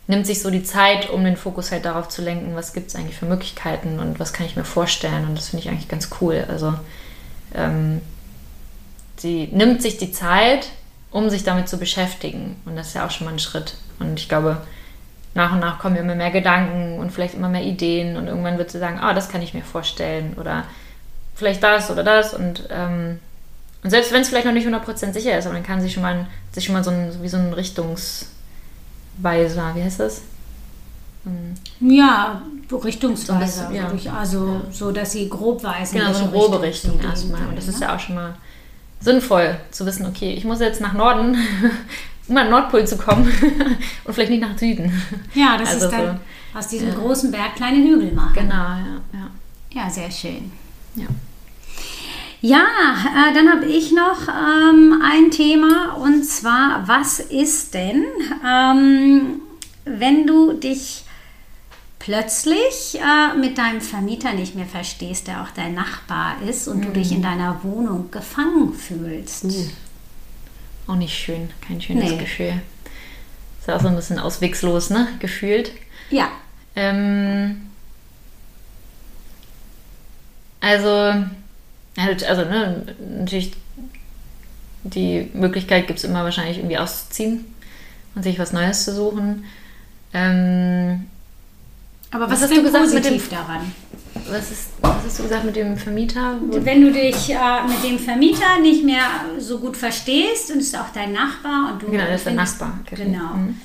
nimmt 0.08 0.28
sich 0.28 0.42
so 0.42 0.50
die 0.50 0.64
Zeit, 0.64 1.10
um 1.10 1.24
den 1.24 1.38
Fokus 1.38 1.72
halt 1.72 1.86
darauf 1.86 2.10
zu 2.10 2.22
lenken, 2.22 2.56
was 2.56 2.74
gibt 2.74 2.90
es 2.90 2.96
eigentlich 2.96 3.18
für 3.18 3.26
Möglichkeiten 3.26 4.00
und 4.00 4.20
was 4.20 4.34
kann 4.34 4.46
ich 4.46 4.56
mir 4.56 4.66
vorstellen. 4.66 5.26
Und 5.28 5.38
das 5.38 5.50
finde 5.50 5.64
ich 5.64 5.70
eigentlich 5.70 5.88
ganz 5.88 6.10
cool. 6.20 6.46
Also 6.48 6.74
ähm, 7.56 8.02
sie 9.18 9.48
nimmt 9.52 9.82
sich 9.82 9.98
die 9.98 10.12
Zeit, 10.12 10.68
um 11.12 11.30
sich 11.30 11.44
damit 11.44 11.70
zu 11.70 11.78
beschäftigen. 11.78 12.58
Und 12.66 12.76
das 12.76 12.88
ist 12.88 12.96
ja 12.96 13.06
auch 13.06 13.12
schon 13.12 13.26
mal 13.26 13.34
ein 13.34 13.40
Schritt. 13.40 13.76
Und 14.00 14.20
ich 14.20 14.28
glaube, 14.28 14.62
nach 15.36 15.54
und 15.54 15.60
nach 15.60 15.80
kommen 15.80 15.96
immer 15.96 16.16
mehr 16.16 16.32
Gedanken 16.32 17.00
und 17.00 17.12
vielleicht 17.12 17.36
immer 17.36 17.50
mehr 17.50 17.64
Ideen. 17.64 18.18
Und 18.18 18.28
irgendwann 18.28 18.58
wird 18.58 18.72
sie 18.72 18.80
sagen, 18.80 19.00
ah, 19.00 19.14
das 19.14 19.30
kann 19.30 19.42
ich 19.42 19.54
mir 19.54 19.64
vorstellen. 19.64 20.36
Oder 20.38 20.66
vielleicht 21.34 21.64
das 21.64 21.90
oder 21.90 22.04
das. 22.04 22.34
Und, 22.34 22.68
ähm, 22.72 23.20
und 23.84 23.90
selbst 23.90 24.12
wenn 24.12 24.22
es 24.22 24.30
vielleicht 24.30 24.46
noch 24.46 24.54
nicht 24.54 24.68
100% 24.68 25.14
sicher 25.14 25.38
ist, 25.38 25.46
aber 25.46 25.56
dann 25.56 25.64
kann 25.64 25.80
sie 25.80 25.90
schon 25.90 26.04
mal, 26.04 26.28
sich 26.52 26.66
schon 26.66 26.74
mal 26.74 26.84
so 26.84 26.92
ein, 26.92 27.22
wie 27.22 27.30
so 27.30 27.38
ein 27.38 27.54
Richtungs- 27.54 28.26
Weiser, 29.18 29.74
wie 29.76 29.84
heißt 29.84 30.00
das? 30.00 30.22
Hm. 31.24 31.94
Ja, 31.94 32.42
Richtungsweiser. 32.72 33.70
So 33.70 33.74
ja. 33.74 34.14
Also 34.18 34.48
ja. 34.48 34.62
so, 34.72 34.92
dass 34.92 35.12
sie 35.12 35.30
grob 35.30 35.64
weiß. 35.64 35.92
Genau, 35.92 36.12
so 36.12 36.24
eine 36.24 36.32
grobe 36.32 36.62
Richtung, 36.62 36.94
Richtung 36.94 37.10
erstmal. 37.10 37.48
Und 37.48 37.58
das 37.58 37.68
ist 37.68 37.80
ne? 37.80 37.86
ja 37.86 37.96
auch 37.96 38.00
schon 38.00 38.16
mal 38.16 38.36
sinnvoll 39.00 39.58
zu 39.72 39.86
wissen, 39.86 40.06
okay, 40.06 40.34
ich 40.34 40.46
muss 40.46 40.60
jetzt 40.60 40.82
nach 40.82 40.94
Norden, 40.94 41.38
um 42.28 42.38
an 42.38 42.46
den 42.46 42.52
Nordpol 42.52 42.88
zu 42.88 42.98
kommen 42.98 43.26
und 44.06 44.14
vielleicht 44.14 44.32
nicht 44.32 44.42
nach 44.42 44.58
Süden. 44.58 44.92
Ja, 45.34 45.58
das 45.58 45.70
also 45.70 45.86
ist 45.86 45.92
dann 45.92 46.20
so, 46.54 46.60
aus 46.60 46.68
diesem 46.68 46.90
ja. 46.90 46.96
großen 46.96 47.32
Berg 47.32 47.56
kleine 47.56 47.78
Hügel 47.78 48.12
machen. 48.14 48.34
Genau, 48.34 48.54
ja. 48.54 49.02
Ja, 49.14 49.30
ja 49.84 49.90
sehr 49.90 50.10
schön. 50.10 50.52
Ja. 50.96 51.08
Ja, 52.44 52.58
äh, 52.58 53.34
dann 53.34 53.50
habe 53.50 53.66
ich 53.68 53.94
noch 53.94 54.28
ähm, 54.28 55.02
ein 55.02 55.32
Thema 55.32 55.94
und 55.94 56.26
zwar, 56.26 56.86
was 56.86 57.22
ist 57.22 57.74
denn, 57.74 58.04
ähm, 58.46 59.40
wenn 59.86 60.28
du 60.28 60.52
dich 60.52 61.06
plötzlich 62.00 63.00
äh, 63.00 63.38
mit 63.38 63.58
deinem 63.58 63.80
Vermieter 63.80 64.34
nicht 64.34 64.56
mehr 64.56 64.66
verstehst, 64.66 65.28
der 65.28 65.42
auch 65.42 65.52
dein 65.52 65.74
Nachbar 65.74 66.36
ist 66.42 66.68
und 66.68 66.80
mhm. 66.80 66.82
du 66.88 66.92
dich 66.92 67.14
in 67.14 67.22
deiner 67.22 67.64
Wohnung 67.64 68.12
gefangen 68.12 68.74
fühlst? 68.74 69.46
Mhm. 69.46 69.72
Auch 70.88 70.96
nicht 70.96 71.18
schön, 71.18 71.50
kein 71.66 71.82
schönes 71.82 72.12
nee. 72.12 72.18
Gefühl. 72.18 72.62
Ist 73.62 73.70
auch 73.70 73.80
so 73.80 73.88
ein 73.88 73.96
bisschen 73.96 74.20
auswegslos, 74.20 74.90
ne? 74.90 75.08
Gefühlt. 75.20 75.72
Ja. 76.10 76.28
Ähm, 76.76 77.70
also 80.60 81.24
also 81.98 82.44
ne, 82.46 82.84
natürlich 83.20 83.54
die 84.84 85.30
Möglichkeit 85.34 85.88
gibt 85.88 86.00
es 86.00 86.06
immer 86.06 86.24
wahrscheinlich 86.24 86.58
irgendwie 86.58 86.78
auszuziehen 86.78 87.46
und 88.16 88.24
sich 88.24 88.38
was 88.40 88.52
Neues 88.54 88.84
zu 88.84 88.94
suchen. 88.94 89.46
Ähm, 90.14 91.06
aber 92.12 92.26
was, 92.26 92.42
was 92.42 92.44
hast 92.44 92.58
du 92.58 92.64
gesagt 92.64 92.94
mit 92.94 93.06
dem 93.06 93.30
daran? 93.30 93.72
Was, 94.30 94.52
ist, 94.52 94.70
was 94.82 95.04
hast 95.06 95.20
du 95.20 95.24
gesagt 95.24 95.46
mit 95.46 95.56
dem 95.56 95.76
Vermieter? 95.76 96.38
Wenn 96.50 96.82
du 96.82 96.92
dich 96.92 97.32
äh, 97.32 97.68
mit 97.68 97.84
dem 97.84 97.98
Vermieter 97.98 98.60
nicht 98.62 98.84
mehr 98.84 99.06
so 99.40 99.60
gut 99.60 99.76
verstehst 99.76 100.52
und 100.52 100.60
es 100.60 100.68
ist 100.68 100.80
auch 100.80 100.92
dein 100.94 101.14
Nachbar 101.14 101.74
und 101.74 101.82
du 101.82 101.90
genau, 101.90 102.06
das 102.06 102.18
ist 102.18 102.26
der 102.28 102.34
Nachbar. 102.34 102.80
Genau. 102.92 103.34
Mhm. 103.34 103.56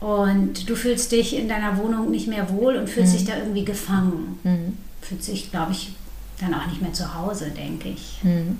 Und 0.00 0.68
du 0.68 0.76
fühlst 0.76 1.12
dich 1.12 1.34
in 1.34 1.48
deiner 1.48 1.78
Wohnung 1.78 2.10
nicht 2.10 2.28
mehr 2.28 2.50
wohl 2.50 2.76
und 2.76 2.90
fühlst 2.90 3.14
mhm. 3.14 3.16
dich 3.16 3.26
da 3.26 3.38
irgendwie 3.38 3.64
gefangen. 3.64 4.38
Mhm. 4.42 4.76
Fühlt 5.00 5.24
sich, 5.24 5.50
glaube 5.50 5.72
ich, 5.72 5.94
dann 6.40 6.54
auch 6.54 6.66
nicht 6.66 6.82
mehr 6.82 6.92
zu 6.92 7.14
Hause, 7.14 7.50
denke 7.50 7.88
ich. 7.88 8.18
Hm. 8.22 8.58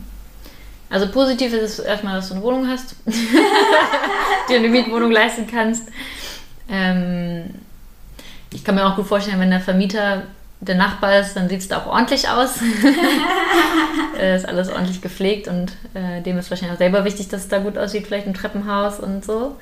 Also 0.90 1.08
positiv 1.08 1.52
ist 1.52 1.62
es 1.62 1.78
erstmal, 1.80 2.16
dass 2.16 2.28
du 2.28 2.34
eine 2.34 2.42
Wohnung 2.42 2.68
hast, 2.68 2.94
dir 4.48 4.58
eine 4.58 4.68
Mietwohnung 4.68 5.10
leisten 5.10 5.46
kannst. 5.46 5.88
Ähm, 6.68 7.46
ich 8.52 8.62
kann 8.62 8.74
mir 8.74 8.87
auch 8.87 8.96
gut 8.96 9.06
vorstellen, 9.06 9.40
wenn 9.40 9.50
der 9.50 9.60
Vermieter 9.60 10.22
der 10.60 10.76
Nachbar 10.76 11.18
ist, 11.18 11.34
dann 11.34 11.48
sieht 11.48 11.60
es 11.60 11.68
da 11.68 11.78
auch 11.78 11.87
ordentlich 11.87 12.28
aus. 12.28 12.56
ist 14.18 14.48
alles 14.48 14.70
ordentlich 14.70 15.02
gepflegt 15.02 15.48
und 15.48 15.72
äh, 15.94 16.22
dem 16.22 16.38
ist 16.38 16.50
wahrscheinlich 16.50 16.74
auch 16.74 16.78
selber 16.78 17.04
wichtig, 17.04 17.28
dass 17.28 17.42
es 17.42 17.48
da 17.48 17.58
gut 17.58 17.76
aussieht, 17.76 18.06
vielleicht 18.06 18.26
im 18.26 18.34
Treppenhaus 18.34 19.00
und 19.00 19.24
so. 19.24 19.56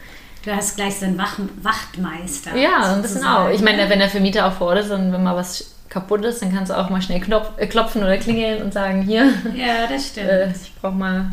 Du 0.44 0.54
hast 0.54 0.76
gleich 0.76 0.98
so 0.98 1.06
einen 1.06 1.18
Wach 1.18 1.38
Wachtmeister. 1.62 2.56
Ja, 2.56 2.94
ein 2.94 3.02
bisschen 3.02 3.24
auch. 3.24 3.48
Ich 3.50 3.62
meine, 3.62 3.88
wenn 3.88 4.00
der 4.00 4.08
Vermieter 4.08 4.46
auch 4.46 4.52
vor 4.52 4.68
Ort 4.68 4.80
ist 4.80 4.90
und 4.90 5.12
wenn 5.12 5.22
mal 5.22 5.36
was 5.36 5.72
kaputt 5.92 6.24
ist, 6.24 6.40
dann 6.40 6.54
kannst 6.54 6.70
du 6.70 6.78
auch 6.78 6.88
mal 6.88 7.02
schnell 7.02 7.20
knopf, 7.20 7.50
äh, 7.58 7.66
klopfen 7.66 8.02
oder 8.02 8.16
klingeln 8.16 8.62
und 8.62 8.72
sagen, 8.72 9.02
hier. 9.02 9.30
Ja, 9.54 9.86
das 9.86 10.08
stimmt. 10.08 10.28
Äh, 10.28 10.50
ich 10.50 10.74
brauche 10.80 10.94
mal 10.94 11.32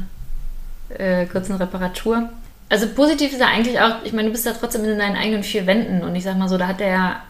äh, 0.89 1.25
kurz 1.27 1.49
eine 1.49 1.59
Reparatur. 1.59 2.29
Also 2.67 2.87
positiv 2.89 3.31
ist 3.31 3.39
ja 3.39 3.47
eigentlich 3.47 3.79
auch, 3.79 4.03
ich 4.03 4.11
meine, 4.11 4.27
du 4.27 4.31
bist 4.33 4.45
ja 4.45 4.51
trotzdem 4.51 4.83
in 4.83 4.99
deinen 4.99 5.15
eigenen 5.15 5.43
vier 5.43 5.65
Wänden 5.65 6.03
und 6.03 6.13
ich 6.15 6.23
sag 6.23 6.37
mal 6.37 6.49
so, 6.49 6.57
da 6.57 6.67
hat 6.67 6.81
er 6.81 6.89
ja 6.89 7.23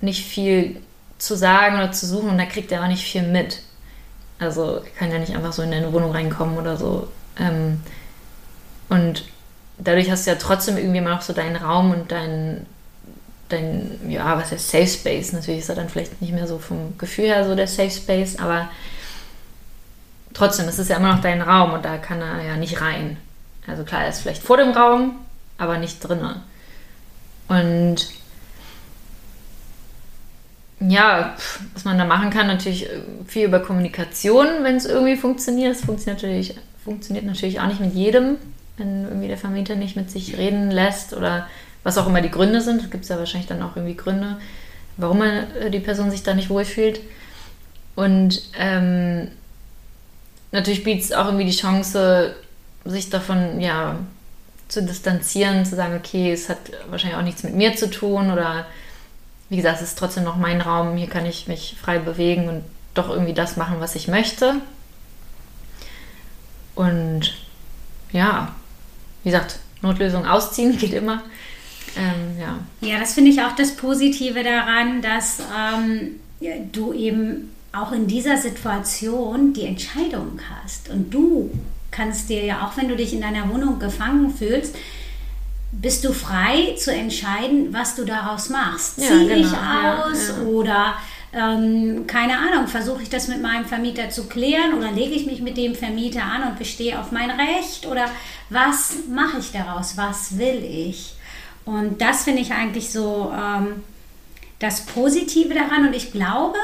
nicht 0.00 0.24
viel 0.24 0.80
zu 1.18 1.36
sagen 1.36 1.76
oder 1.76 1.90
zu 1.90 2.06
suchen 2.06 2.30
und 2.30 2.38
da 2.38 2.46
kriegt 2.46 2.70
er 2.70 2.82
auch 2.82 2.88
nicht 2.88 3.04
viel 3.04 3.22
mit. 3.22 3.60
Also 4.38 4.76
er 4.76 4.90
kann 4.98 5.10
ja 5.10 5.18
nicht 5.18 5.34
einfach 5.34 5.52
so 5.52 5.62
in 5.62 5.72
deine 5.72 5.92
Wohnung 5.92 6.12
reinkommen 6.12 6.56
oder 6.56 6.76
so. 6.76 7.08
Ähm, 7.38 7.80
und 8.88 9.24
dadurch 9.78 10.10
hast 10.10 10.26
du 10.26 10.30
ja 10.30 10.36
trotzdem 10.36 10.76
irgendwie 10.76 10.98
immer 10.98 11.10
noch 11.10 11.22
so 11.22 11.32
deinen 11.32 11.56
Raum 11.56 11.90
und 11.90 12.12
deinen 12.12 12.66
dein, 13.52 13.98
ja, 14.08 14.36
was 14.36 14.52
heißt 14.52 14.70
Safe 14.70 14.86
Space? 14.86 15.32
Natürlich 15.32 15.60
ist 15.60 15.68
er 15.68 15.76
dann 15.76 15.88
vielleicht 15.88 16.20
nicht 16.20 16.32
mehr 16.32 16.46
so 16.46 16.58
vom 16.58 16.96
Gefühl 16.98 17.26
her 17.26 17.46
so 17.46 17.54
der 17.54 17.66
Safe 17.66 17.90
Space, 17.90 18.38
aber 18.38 18.68
trotzdem 20.34 20.68
ist 20.68 20.78
es 20.78 20.88
ja 20.88 20.96
immer 20.96 21.14
noch 21.14 21.22
dein 21.22 21.42
Raum 21.42 21.72
und 21.72 21.84
da 21.84 21.98
kann 21.98 22.20
er 22.20 22.42
ja 22.44 22.56
nicht 22.56 22.80
rein. 22.80 23.16
Also 23.66 23.84
klar, 23.84 24.02
er 24.02 24.08
ist 24.08 24.20
vielleicht 24.20 24.42
vor 24.42 24.56
dem 24.56 24.70
Raum, 24.70 25.16
aber 25.58 25.78
nicht 25.78 26.00
drinnen. 26.00 26.42
Und 27.48 28.08
ja, 30.80 31.36
was 31.74 31.84
man 31.84 31.98
da 31.98 32.04
machen 32.04 32.30
kann, 32.30 32.46
natürlich 32.46 32.88
viel 33.26 33.46
über 33.46 33.60
Kommunikation, 33.60 34.46
wenn 34.62 34.76
es 34.76 34.84
irgendwie 34.84 35.16
funktioniert. 35.16 35.76
Es 35.76 35.84
funktioniert 35.84 36.22
natürlich, 36.22 36.56
funktioniert 36.82 37.24
natürlich 37.24 37.60
auch 37.60 37.66
nicht 37.66 37.80
mit 37.80 37.94
jedem, 37.94 38.36
wenn 38.78 39.04
irgendwie 39.04 39.28
der 39.28 39.38
Vermieter 39.38 39.76
nicht 39.76 39.96
mit 39.96 40.10
sich 40.10 40.36
reden 40.38 40.70
lässt 40.70 41.14
oder 41.14 41.46
was 41.82 41.98
auch 41.98 42.06
immer 42.06 42.20
die 42.20 42.30
Gründe 42.30 42.60
sind. 42.60 42.90
Gibt 42.90 43.04
es 43.04 43.10
ja 43.10 43.18
wahrscheinlich 43.18 43.48
dann 43.48 43.62
auch 43.62 43.76
irgendwie 43.76 43.96
Gründe, 43.96 44.38
warum 44.96 45.18
man, 45.18 45.50
äh, 45.56 45.70
die 45.70 45.80
Person 45.80 46.10
sich 46.10 46.22
da 46.22 46.34
nicht 46.34 46.50
wohlfühlt. 46.50 47.00
Und 47.94 48.42
ähm, 48.58 49.28
natürlich 50.50 50.84
bietet 50.84 51.04
es 51.04 51.12
auch 51.12 51.26
irgendwie 51.26 51.44
die 51.44 51.56
Chance, 51.56 52.34
sich 52.84 53.10
davon 53.10 53.60
ja, 53.60 53.96
zu 54.68 54.82
distanzieren, 54.82 55.64
zu 55.64 55.76
sagen, 55.76 55.96
okay, 55.96 56.32
es 56.32 56.48
hat 56.48 56.58
wahrscheinlich 56.88 57.18
auch 57.18 57.24
nichts 57.24 57.42
mit 57.42 57.54
mir 57.54 57.76
zu 57.76 57.90
tun 57.90 58.30
oder 58.30 58.66
wie 59.50 59.56
gesagt, 59.56 59.82
es 59.82 59.88
ist 59.88 59.98
trotzdem 59.98 60.24
noch 60.24 60.36
mein 60.36 60.62
Raum, 60.62 60.96
hier 60.96 61.10
kann 61.10 61.26
ich 61.26 61.46
mich 61.46 61.76
frei 61.78 61.98
bewegen 61.98 62.48
und 62.48 62.64
doch 62.94 63.10
irgendwie 63.10 63.34
das 63.34 63.58
machen, 63.58 63.80
was 63.80 63.94
ich 63.94 64.08
möchte. 64.08 64.54
Und 66.74 67.34
ja, 68.12 68.54
wie 69.22 69.30
gesagt, 69.30 69.58
Notlösung 69.82 70.26
ausziehen 70.26 70.78
geht 70.78 70.94
immer. 70.94 71.22
Ähm, 71.96 72.40
ja. 72.40 72.58
ja, 72.80 72.98
das 72.98 73.14
finde 73.14 73.30
ich 73.30 73.40
auch 73.42 73.54
das 73.54 73.76
Positive 73.76 74.42
daran, 74.42 75.02
dass 75.02 75.40
ähm, 75.56 76.20
du 76.72 76.92
eben 76.92 77.50
auch 77.72 77.92
in 77.92 78.06
dieser 78.06 78.36
Situation 78.36 79.52
die 79.52 79.64
Entscheidung 79.64 80.40
hast. 80.54 80.90
Und 80.90 81.12
du 81.12 81.50
kannst 81.90 82.28
dir 82.28 82.44
ja, 82.44 82.66
auch 82.66 82.76
wenn 82.76 82.88
du 82.88 82.96
dich 82.96 83.12
in 83.12 83.20
deiner 83.20 83.48
Wohnung 83.50 83.78
gefangen 83.78 84.32
fühlst, 84.34 84.74
bist 85.72 86.04
du 86.04 86.12
frei 86.12 86.74
zu 86.76 86.92
entscheiden, 86.92 87.72
was 87.72 87.94
du 87.94 88.04
daraus 88.04 88.50
machst. 88.50 88.98
Ja, 88.98 89.08
Ziehe 89.08 89.26
genau. 89.26 89.40
ich 89.40 89.46
aus 89.46 90.28
ja, 90.28 90.42
ja. 90.42 90.48
oder 90.48 90.94
ähm, 91.32 92.06
keine 92.06 92.36
Ahnung, 92.36 92.66
versuche 92.66 93.02
ich 93.02 93.08
das 93.08 93.28
mit 93.28 93.40
meinem 93.40 93.64
Vermieter 93.64 94.10
zu 94.10 94.24
klären 94.24 94.74
oder 94.74 94.92
lege 94.92 95.14
ich 95.14 95.24
mich 95.24 95.40
mit 95.40 95.56
dem 95.56 95.74
Vermieter 95.74 96.22
an 96.22 96.50
und 96.50 96.58
bestehe 96.58 97.00
auf 97.00 97.10
mein 97.10 97.30
Recht 97.30 97.86
oder 97.86 98.04
was 98.50 98.96
mache 99.08 99.38
ich 99.38 99.50
daraus, 99.50 99.96
was 99.96 100.36
will 100.36 100.62
ich? 100.62 101.14
Und 101.64 102.00
das 102.00 102.24
finde 102.24 102.42
ich 102.42 102.52
eigentlich 102.52 102.90
so 102.90 103.32
ähm, 103.34 103.82
das 104.58 104.86
Positive 104.86 105.54
daran. 105.54 105.86
Und 105.86 105.94
ich 105.94 106.12
glaube, 106.12 106.58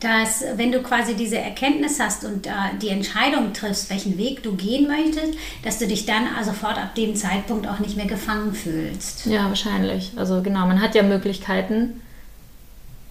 dass 0.00 0.44
wenn 0.56 0.70
du 0.72 0.80
quasi 0.82 1.14
diese 1.14 1.38
Erkenntnis 1.38 1.98
hast 1.98 2.24
und 2.24 2.46
äh, 2.46 2.50
die 2.80 2.88
Entscheidung 2.88 3.52
triffst, 3.52 3.90
welchen 3.90 4.16
Weg 4.16 4.42
du 4.42 4.54
gehen 4.54 4.86
möchtest, 4.88 5.34
dass 5.64 5.78
du 5.78 5.86
dich 5.86 6.06
dann 6.06 6.26
sofort 6.44 6.78
ab 6.78 6.94
dem 6.94 7.14
Zeitpunkt 7.16 7.66
auch 7.66 7.78
nicht 7.80 7.96
mehr 7.96 8.06
gefangen 8.06 8.54
fühlst. 8.54 9.26
Ja, 9.26 9.48
wahrscheinlich. 9.48 10.12
Also 10.16 10.40
genau, 10.42 10.66
man 10.66 10.80
hat 10.80 10.94
ja 10.94 11.02
Möglichkeiten, 11.02 12.00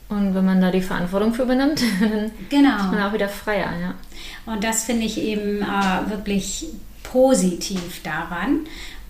Und 0.10 0.34
wenn 0.36 0.46
man 0.46 0.60
da 0.62 0.72
die 0.72 0.82
Verantwortung 0.82 1.34
für 1.34 1.44
übernimmt, 1.44 1.82
dann 2.02 2.32
Genau. 2.50 2.76
ist 2.78 2.92
man 2.92 3.04
auch 3.04 3.14
wieder 3.14 3.30
freier, 3.30 3.72
ja. 3.80 3.94
Und 4.52 4.64
das 4.64 4.84
finde 4.86 5.06
ich 5.06 5.18
eben 5.20 5.62
äh, 5.62 6.10
wirklich 6.10 6.66
positiv 7.04 8.02
daran. 8.04 8.62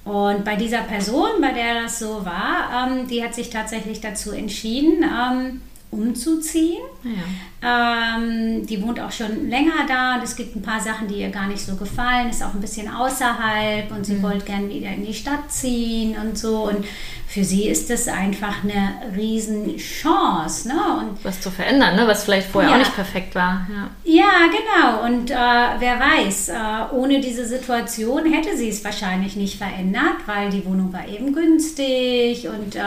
Und 0.03 0.43
bei 0.45 0.55
dieser 0.55 0.81
Person, 0.81 1.41
bei 1.41 1.51
der 1.51 1.83
das 1.83 1.99
so 1.99 2.25
war, 2.25 2.87
ähm, 2.87 3.07
die 3.07 3.23
hat 3.23 3.35
sich 3.35 3.49
tatsächlich 3.49 4.01
dazu 4.01 4.31
entschieden, 4.31 5.03
ähm, 5.03 5.61
umzuziehen. 5.91 6.81
Naja. 7.03 8.17
Ähm, 8.17 8.65
die 8.65 8.81
wohnt 8.81 8.99
auch 8.99 9.11
schon 9.11 9.49
länger 9.49 9.85
da 9.87 10.15
und 10.15 10.23
es 10.23 10.35
gibt 10.35 10.55
ein 10.55 10.61
paar 10.61 10.79
Sachen, 10.79 11.07
die 11.07 11.15
ihr 11.21 11.29
gar 11.29 11.47
nicht 11.47 11.59
so 11.63 11.75
gefallen. 11.75 12.29
Ist 12.29 12.43
auch 12.43 12.53
ein 12.53 12.61
bisschen 12.61 12.89
außerhalb 12.91 13.91
und 13.91 14.05
sie 14.05 14.23
wollte 14.23 14.45
gern 14.45 14.67
wieder 14.69 14.87
in 14.89 15.05
die 15.05 15.13
Stadt 15.13 15.51
ziehen 15.51 16.15
und 16.17 16.37
so. 16.37 16.63
Und 16.69 16.85
für 17.27 17.43
sie 17.43 17.67
ist 17.67 17.89
das 17.89 18.07
einfach 18.07 18.63
eine 18.63 19.15
Riesenchance. 19.15 20.67
Ne? 20.67 20.75
Und 20.99 21.23
Was 21.23 21.41
zu 21.41 21.51
verändern, 21.51 21.95
ne? 21.95 22.07
was 22.07 22.23
vielleicht 22.23 22.47
vorher 22.47 22.69
Ja. 22.71 22.75
auch 22.75 22.79
nicht 22.79 22.95
perfekt 22.95 23.35
war. 23.35 23.67
Ja. 23.69 23.89
ja, 24.03 24.31
genau. 24.49 25.05
Und 25.05 25.29
äh, 25.31 25.35
wer 25.35 25.99
weiß, 25.99 26.49
äh, 26.49 26.93
ohne 26.95 27.19
diese 27.21 27.45
Situation 27.45 28.31
hätte 28.31 28.55
sie 28.57 28.69
es 28.69 28.83
wahrscheinlich 28.83 29.35
nicht 29.35 29.57
verändert, 29.57 30.17
weil 30.25 30.49
die 30.49 30.65
Wohnung 30.65 30.91
war 30.93 31.07
eben 31.07 31.33
günstig 31.33 32.47
und 32.47 32.75
äh, 32.75 32.79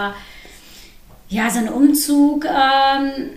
ja, 1.34 1.50
so 1.50 1.58
ein 1.58 1.68
Umzug, 1.68 2.44
ähm, 2.44 3.30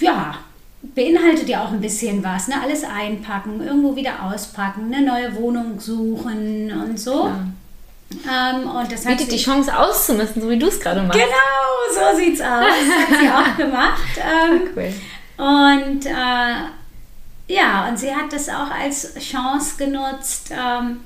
ja, 0.00 0.34
beinhaltet 0.82 1.48
ja 1.48 1.64
auch 1.64 1.70
ein 1.72 1.80
bisschen 1.80 2.22
was. 2.24 2.48
Ne? 2.48 2.54
Alles 2.62 2.84
einpacken, 2.84 3.60
irgendwo 3.64 3.94
wieder 3.96 4.22
auspacken, 4.22 4.92
eine 4.92 5.04
neue 5.06 5.34
Wohnung 5.36 5.78
suchen 5.80 6.70
und 6.72 6.98
so. 6.98 7.26
Ja. 7.26 8.52
Ähm, 8.60 8.68
und 8.70 8.90
das 8.90 9.04
hat 9.04 9.12
Bietet 9.18 9.30
sie- 9.30 9.36
die 9.36 9.42
Chance 9.42 9.76
auszumisten, 9.76 10.40
so 10.42 10.48
wie 10.50 10.58
du 10.58 10.66
es 10.68 10.80
gerade 10.80 11.02
machst. 11.02 11.18
Genau, 11.20 12.10
so 12.12 12.16
sieht's 12.18 12.40
aus. 12.40 12.46
Das 12.64 13.10
hat 13.10 13.20
sie 13.20 13.28
auch 13.52 13.56
gemacht. 13.56 14.02
Ähm, 14.16 14.60
Cool. 14.74 14.92
und 15.36 16.06
äh, 16.06 17.54
ja, 17.54 17.88
und 17.88 17.98
sie 17.98 18.14
hat 18.14 18.32
das 18.32 18.48
auch 18.48 18.70
als 18.70 19.14
Chance 19.18 19.76
genutzt, 19.78 20.50
ähm, 20.52 20.98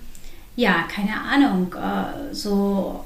ja, 0.57 0.85
keine 0.95 1.15
Ahnung, 1.21 1.75
äh, 1.75 2.33
so, 2.35 3.05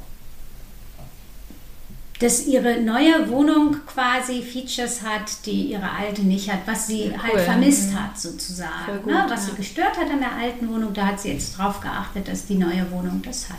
dass 2.20 2.46
ihre 2.46 2.80
neue 2.80 3.28
Wohnung 3.28 3.76
quasi 3.86 4.42
Features 4.42 5.02
hat, 5.02 5.44
die 5.44 5.72
ihre 5.72 5.90
alte 5.90 6.22
nicht 6.22 6.50
hat, 6.50 6.60
was 6.66 6.86
sie 6.86 7.08
Ja, 7.08 7.22
halt 7.22 7.34
cool. 7.34 7.40
vermisst 7.40 7.90
Mhm. 7.92 8.02
hat 8.02 8.18
sozusagen. 8.18 8.84
Voll 8.86 8.98
gut, 9.00 9.12
ne? 9.12 9.26
Was 9.28 9.46
ja. 9.46 9.50
sie 9.52 9.56
gestört 9.56 9.98
hat 9.98 10.10
an 10.10 10.20
der 10.20 10.32
alten 10.32 10.68
Wohnung, 10.72 10.94
da 10.94 11.06
hat 11.06 11.20
sie 11.20 11.32
jetzt 11.32 11.58
drauf 11.58 11.80
geachtet, 11.80 12.28
dass 12.28 12.46
die 12.46 12.54
neue 12.56 12.90
Wohnung 12.90 13.20
das 13.24 13.50
hat. 13.50 13.56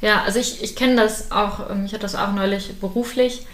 Ja, 0.00 0.22
also 0.24 0.38
ich, 0.38 0.62
ich 0.62 0.76
kenne 0.76 0.96
das 0.96 1.30
auch, 1.32 1.70
ähm, 1.70 1.84
ich 1.86 1.92
hatte 1.92 2.02
das 2.02 2.14
auch 2.14 2.32
neulich 2.32 2.78
beruflich, 2.80 3.46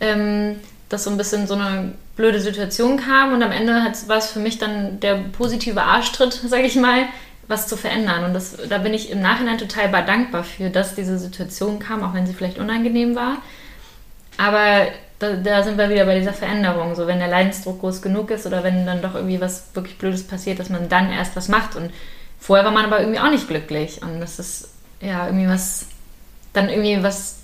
ähm, 0.00 0.56
dass 0.88 1.04
so 1.04 1.10
ein 1.10 1.16
bisschen 1.16 1.46
so 1.46 1.54
eine 1.54 1.94
blöde 2.16 2.40
Situation 2.40 2.96
kam 2.98 3.32
und 3.32 3.42
am 3.42 3.52
Ende 3.52 3.72
war 4.06 4.16
es 4.18 4.26
für 4.30 4.40
mich 4.40 4.58
dann 4.58 5.00
der 5.00 5.14
positive 5.16 5.82
Arschtritt, 5.82 6.32
sage 6.48 6.64
ich 6.64 6.76
mal, 6.76 7.04
was 7.52 7.68
zu 7.68 7.76
verändern. 7.76 8.24
Und 8.24 8.34
das, 8.34 8.56
da 8.68 8.78
bin 8.78 8.94
ich 8.94 9.10
im 9.10 9.20
Nachhinein 9.20 9.58
total 9.58 9.90
dankbar 10.04 10.42
für, 10.42 10.70
dass 10.70 10.94
diese 10.96 11.18
Situation 11.18 11.78
kam, 11.78 12.02
auch 12.02 12.14
wenn 12.14 12.26
sie 12.26 12.34
vielleicht 12.34 12.58
unangenehm 12.58 13.14
war. 13.14 13.36
Aber 14.38 14.88
da, 15.18 15.34
da 15.34 15.62
sind 15.62 15.78
wir 15.78 15.88
wieder 15.88 16.06
bei 16.06 16.18
dieser 16.18 16.32
Veränderung. 16.32 16.96
So, 16.96 17.06
wenn 17.06 17.18
der 17.18 17.28
Leidensdruck 17.28 17.80
groß 17.80 18.02
genug 18.02 18.30
ist 18.30 18.46
oder 18.46 18.64
wenn 18.64 18.86
dann 18.86 19.02
doch 19.02 19.14
irgendwie 19.14 19.40
was 19.40 19.66
wirklich 19.74 19.98
Blödes 19.98 20.26
passiert, 20.26 20.58
dass 20.58 20.70
man 20.70 20.88
dann 20.88 21.12
erst 21.12 21.36
was 21.36 21.48
macht. 21.48 21.76
Und 21.76 21.92
vorher 22.40 22.64
war 22.64 22.72
man 22.72 22.86
aber 22.86 23.00
irgendwie 23.00 23.20
auch 23.20 23.30
nicht 23.30 23.46
glücklich. 23.46 24.02
Und 24.02 24.20
das 24.20 24.38
ist 24.38 24.70
ja 25.00 25.26
irgendwie 25.26 25.48
was, 25.48 25.86
dann 26.52 26.68
irgendwie 26.68 27.02
was, 27.02 27.40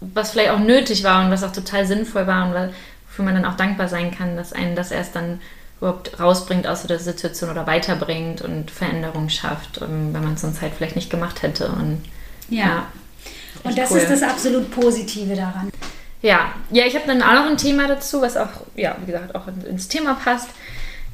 was 0.00 0.32
vielleicht 0.32 0.50
auch 0.50 0.58
nötig 0.58 1.04
war 1.04 1.24
und 1.24 1.30
was 1.30 1.44
auch 1.44 1.52
total 1.52 1.86
sinnvoll 1.86 2.26
war 2.26 2.46
und 2.46 2.72
wofür 3.08 3.24
man 3.24 3.34
dann 3.34 3.44
auch 3.44 3.56
dankbar 3.56 3.88
sein 3.88 4.10
kann, 4.10 4.36
dass 4.36 4.52
einen 4.52 4.76
das 4.76 4.90
erst 4.90 5.16
dann 5.16 5.40
überhaupt 5.80 6.18
rausbringt 6.18 6.66
aus 6.66 6.82
der 6.82 6.98
Situation 6.98 7.50
oder 7.50 7.66
weiterbringt 7.66 8.42
und 8.42 8.70
Veränderung 8.70 9.28
schafft, 9.28 9.80
ähm, 9.80 10.12
wenn 10.12 10.24
man 10.24 10.34
es 10.34 10.40
sonst 10.40 10.60
halt 10.60 10.72
vielleicht 10.76 10.96
nicht 10.96 11.10
gemacht 11.10 11.42
hätte. 11.42 11.68
Und 11.68 12.02
Ja. 12.48 12.86
Und 13.64 13.70
echt 13.70 13.78
das 13.78 13.90
cool. 13.90 13.98
ist 13.98 14.10
das 14.10 14.22
absolut 14.22 14.70
Positive 14.70 15.34
daran. 15.34 15.70
Ja, 16.22 16.52
ja, 16.70 16.84
ich 16.84 16.94
habe 16.94 17.06
dann 17.06 17.22
auch 17.22 17.32
noch 17.32 17.46
ein 17.50 17.56
Thema 17.56 17.86
dazu, 17.86 18.20
was 18.22 18.36
auch, 18.36 18.48
ja, 18.76 18.96
wie 19.00 19.06
gesagt, 19.12 19.34
auch 19.34 19.46
in- 19.48 19.66
ins 19.70 19.88
Thema 19.88 20.14
passt. 20.14 20.48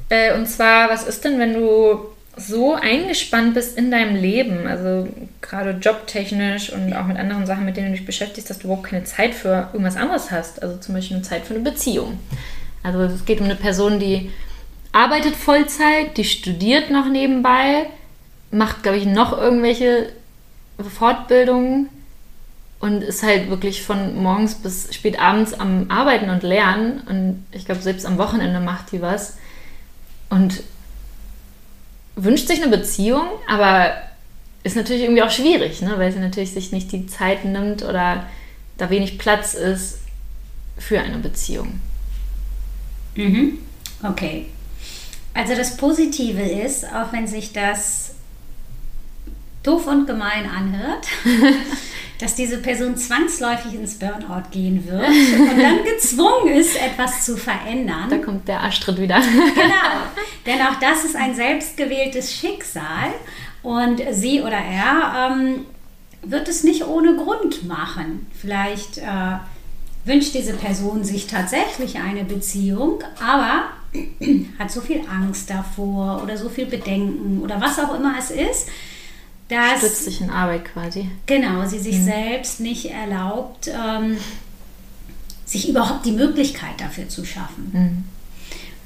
Äh, 0.09 0.33
und 0.35 0.47
zwar, 0.47 0.89
was 0.89 1.03
ist 1.03 1.23
denn, 1.25 1.39
wenn 1.39 1.53
du 1.53 1.99
so 2.37 2.73
eingespannt 2.75 3.53
bist 3.53 3.77
in 3.77 3.91
deinem 3.91 4.15
Leben, 4.15 4.67
also 4.67 5.07
gerade 5.41 5.71
jobtechnisch 5.81 6.71
und 6.71 6.93
auch 6.93 7.05
mit 7.05 7.17
anderen 7.17 7.45
Sachen, 7.45 7.65
mit 7.65 7.77
denen 7.77 7.87
du 7.91 7.97
dich 7.97 8.05
beschäftigst, 8.05 8.49
dass 8.49 8.59
du 8.59 8.65
überhaupt 8.67 8.87
keine 8.87 9.03
Zeit 9.05 9.33
für 9.33 9.69
irgendwas 9.73 9.95
anderes 9.95 10.31
hast, 10.31 10.61
also 10.61 10.77
zum 10.77 10.95
Beispiel 10.95 11.17
eine 11.17 11.25
Zeit 11.25 11.45
für 11.45 11.53
eine 11.55 11.63
Beziehung. 11.63 12.19
Also 12.83 13.01
es 13.03 13.25
geht 13.25 13.39
um 13.39 13.45
eine 13.45 13.55
Person, 13.55 13.99
die 13.99 14.31
arbeitet 14.95 15.35
Vollzeit, 15.35 16.15
die 16.15 16.23
studiert 16.23 16.89
noch 16.89 17.09
nebenbei, 17.09 17.87
macht, 18.49 18.81
glaube 18.81 18.97
ich, 18.97 19.05
noch 19.05 19.37
irgendwelche 19.37 20.09
Fortbildungen 20.79 21.89
und 22.79 23.01
ist 23.01 23.21
halt 23.21 23.49
wirklich 23.49 23.83
von 23.83 24.15
morgens 24.15 24.55
bis 24.55 24.93
spät 24.95 25.19
abends 25.19 25.53
am 25.53 25.91
Arbeiten 25.91 26.29
und 26.29 26.43
Lernen. 26.43 27.01
Und 27.09 27.45
ich 27.51 27.65
glaube, 27.65 27.81
selbst 27.81 28.05
am 28.05 28.17
Wochenende 28.17 28.61
macht 28.61 28.93
die 28.93 29.01
was. 29.01 29.37
Und 30.29 30.63
wünscht 32.15 32.47
sich 32.47 32.63
eine 32.63 32.75
Beziehung, 32.75 33.25
aber 33.49 33.93
ist 34.63 34.77
natürlich 34.77 35.03
irgendwie 35.03 35.23
auch 35.23 35.29
schwierig, 35.29 35.81
ne? 35.81 35.95
weil 35.97 36.13
sie 36.13 36.19
natürlich 36.19 36.53
sich 36.53 36.71
nicht 36.71 36.91
die 36.93 37.05
Zeit 37.05 37.43
nimmt 37.43 37.83
oder 37.83 38.25
da 38.77 38.89
wenig 38.89 39.17
Platz 39.17 39.55
ist 39.55 39.99
für 40.77 41.01
eine 41.01 41.17
Beziehung. 41.17 41.81
Mhm. 43.15 43.59
Okay. 44.01 44.47
Also 45.35 45.53
das 45.53 45.75
Positive 45.75 46.41
ist, 46.41 46.85
auch 46.85 47.11
wenn 47.11 47.27
sich 47.27 47.51
das 47.51 48.15
doof 49.63 49.85
und 49.87 50.07
gemein 50.07 50.49
anhört, 50.49 51.07
dass 52.19 52.35
diese 52.35 52.59
Person 52.59 52.95
zwangsläufig 52.95 53.73
ins 53.73 53.95
Burnout 53.95 54.49
gehen 54.51 54.87
wird 54.87 55.09
und 55.09 55.61
dann 55.61 55.83
gezwungen 55.95 56.53
ist, 56.53 56.81
etwas 56.81 57.25
zu 57.25 57.35
verändern. 57.35 58.09
Da 58.09 58.17
kommt 58.19 58.47
der 58.47 58.61
Arschtritt 58.61 58.97
wieder. 58.99 59.19
Genau, 59.19 60.05
denn 60.45 60.61
auch 60.61 60.79
das 60.79 61.03
ist 61.03 61.17
ein 61.17 61.35
selbstgewähltes 61.35 62.33
Schicksal 62.33 63.11
und 63.61 64.01
sie 64.11 64.41
oder 64.41 64.57
er 64.57 65.31
ähm, 65.31 65.65
wird 66.21 66.47
es 66.47 66.63
nicht 66.63 66.85
ohne 66.85 67.17
Grund 67.17 67.67
machen. 67.67 68.27
Vielleicht 68.39 68.99
äh, 68.99 69.37
wünscht 70.05 70.33
diese 70.33 70.53
Person 70.53 71.03
sich 71.03 71.27
tatsächlich 71.27 71.97
eine 71.97 72.23
Beziehung, 72.23 73.03
aber 73.19 73.65
hat 74.59 74.71
so 74.71 74.81
viel 74.81 75.01
Angst 75.09 75.49
davor 75.49 76.21
oder 76.23 76.37
so 76.37 76.49
viel 76.49 76.65
Bedenken 76.65 77.41
oder 77.41 77.59
was 77.59 77.79
auch 77.79 77.95
immer 77.95 78.15
es 78.17 78.31
ist, 78.31 78.69
dass 79.47 79.79
Stützt 79.79 80.05
sich 80.05 80.21
in 80.21 80.29
Arbeit 80.29 80.65
quasi. 80.65 81.09
Genau, 81.27 81.65
sie 81.65 81.79
sich 81.79 82.01
selbst 82.01 82.59
nicht 82.59 82.89
erlaubt, 82.89 83.67
ähm, 83.67 84.17
sich 85.45 85.69
überhaupt 85.69 86.05
die 86.05 86.13
Möglichkeit 86.13 86.79
dafür 86.79 87.07
zu 87.07 87.23
schaffen. 87.23 88.05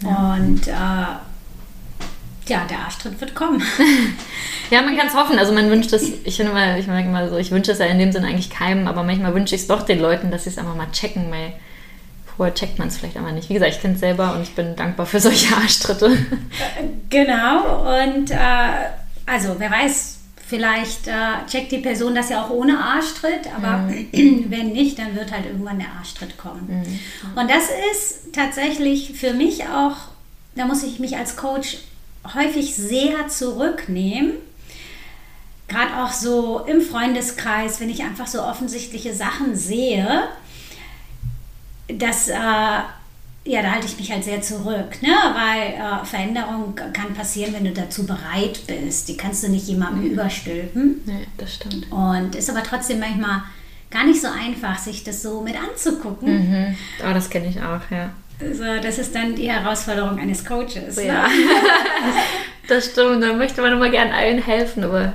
Und 0.04 0.68
äh, 0.68 0.72
ja, 0.72 2.66
der 2.66 2.80
Arschtritt 2.80 3.20
wird 3.22 3.36
kommen. 3.36 3.62
Ja, 4.72 4.84
man 4.84 4.96
kann 4.96 5.08
es 5.08 5.16
hoffen. 5.16 5.40
Also 5.40 5.52
man 5.52 5.72
wünscht 5.72 5.92
es, 5.94 6.12
ich 6.24 6.36
finde 6.36 6.54
mal, 6.54 6.80
ich 6.80 6.86
merke 6.86 7.10
mal 7.10 7.28
so, 7.28 7.38
ich 7.38 7.50
wünsche 7.50 7.72
es 7.72 7.80
ja 7.80 7.88
in 7.88 7.98
dem 7.98 8.12
Sinne 8.12 8.28
eigentlich 8.28 8.52
keinem, 8.52 8.88
aber 8.88 9.02
manchmal 9.02 9.34
wünsche 9.34 9.56
ich 9.56 9.62
es 9.62 9.68
doch 9.68 9.82
den 9.82 10.00
Leuten, 10.00 10.30
dass 10.30 10.44
sie 10.44 10.52
es 10.52 10.60
einfach 10.60 10.76
mal 10.76 10.92
checken, 10.92 11.32
weil 11.32 11.54
vorher 12.40 12.56
checkt 12.56 12.80
man 12.80 12.88
es 12.88 12.96
vielleicht 12.96 13.18
einfach 13.18 13.34
nicht. 13.34 13.50
Wie 13.50 13.54
gesagt, 13.56 13.74
ich 13.74 13.82
kenne 13.82 13.96
es 13.96 14.00
selber 14.00 14.34
und 14.34 14.42
ich 14.42 14.56
bin 14.56 14.74
dankbar 14.78 15.06
für 15.06 15.20
solche 15.20 15.54
Arschtritte. 15.62 16.18
genau, 17.10 18.02
und 18.02 18.32
äh, 18.32 18.36
also 19.26 19.56
wer 19.58 19.70
weiß, 19.70 20.20
vielleicht 20.48 21.10
äh, 21.10 21.46
checkt 21.50 21.70
die 21.74 21.80
Person 21.80 22.16
das 22.16 22.30
ja 22.30 22.46
auch 22.46 22.50
ohne 22.50 22.80
Arschtritt, 22.80 23.54
aber 23.54 23.90
wenn 24.14 24.72
nicht, 24.72 24.98
dann 24.98 25.18
wird 25.18 25.34
halt 25.34 25.48
irgendwann 25.48 25.80
der 25.80 25.90
Arschtritt 25.98 26.38
kommen. 26.38 26.86
Und 27.36 27.52
das 27.52 27.66
ist 27.92 28.32
tatsächlich 28.32 29.20
für 29.20 29.34
mich 29.34 29.66
auch, 29.66 29.98
da 30.56 30.64
muss 30.64 30.84
ich 30.84 30.98
mich 30.98 31.18
als 31.18 31.36
Coach 31.36 31.80
häufig 32.36 32.74
sehr 32.74 33.28
zurücknehmen. 33.28 34.32
Gerade 35.68 36.06
auch 36.06 36.14
so 36.14 36.62
im 36.66 36.80
Freundeskreis, 36.80 37.82
wenn 37.82 37.90
ich 37.90 38.02
einfach 38.04 38.28
so 38.28 38.42
offensichtliche 38.42 39.14
Sachen 39.14 39.58
sehe, 39.58 40.30
das, 41.98 42.28
äh, 42.30 42.34
ja, 42.36 43.62
da 43.62 43.72
halte 43.72 43.88
ich 43.88 43.98
mich 43.98 44.12
halt 44.12 44.24
sehr 44.24 44.42
zurück, 44.42 45.02
ne? 45.02 45.10
weil 45.34 45.74
äh, 45.74 46.06
Veränderung 46.06 46.76
kann 46.94 47.14
passieren, 47.16 47.54
wenn 47.54 47.64
du 47.66 47.72
dazu 47.72 48.06
bereit 48.06 48.62
bist. 48.68 49.08
Die 49.10 49.18
kannst 49.18 49.44
du 49.44 49.50
nicht 49.50 49.68
jemandem 49.68 50.12
überstülpen. 50.12 51.02
nee, 51.06 51.26
das 51.38 51.56
stimmt. 51.56 51.92
Und 51.92 52.36
ist 52.36 52.50
aber 52.50 52.64
trotzdem 52.64 53.00
manchmal 53.00 53.42
gar 53.90 54.06
nicht 54.06 54.22
so 54.22 54.28
einfach, 54.28 54.78
sich 54.78 55.04
das 55.04 55.22
so 55.24 55.42
mit 55.42 55.56
anzugucken. 55.56 56.50
Mhm. 56.70 56.76
Oh, 57.02 57.14
das 57.14 57.30
kenne 57.30 57.48
ich 57.48 57.60
auch, 57.62 57.82
ja. 57.90 58.12
Also, 58.42 58.64
das 58.82 59.00
ist 59.00 59.14
dann 59.16 59.36
die 59.36 59.52
Herausforderung 59.52 60.18
eines 60.20 60.46
Coaches. 60.46 60.96
Ja. 61.04 61.28
Ne? 61.28 61.34
Das 62.68 62.86
stimmt, 62.92 63.24
da 63.24 63.34
möchte 63.34 63.62
man 63.64 63.74
immer 63.74 63.90
gern 63.90 64.12
allen 64.12 64.38
helfen, 64.38 64.84
aber 64.84 65.14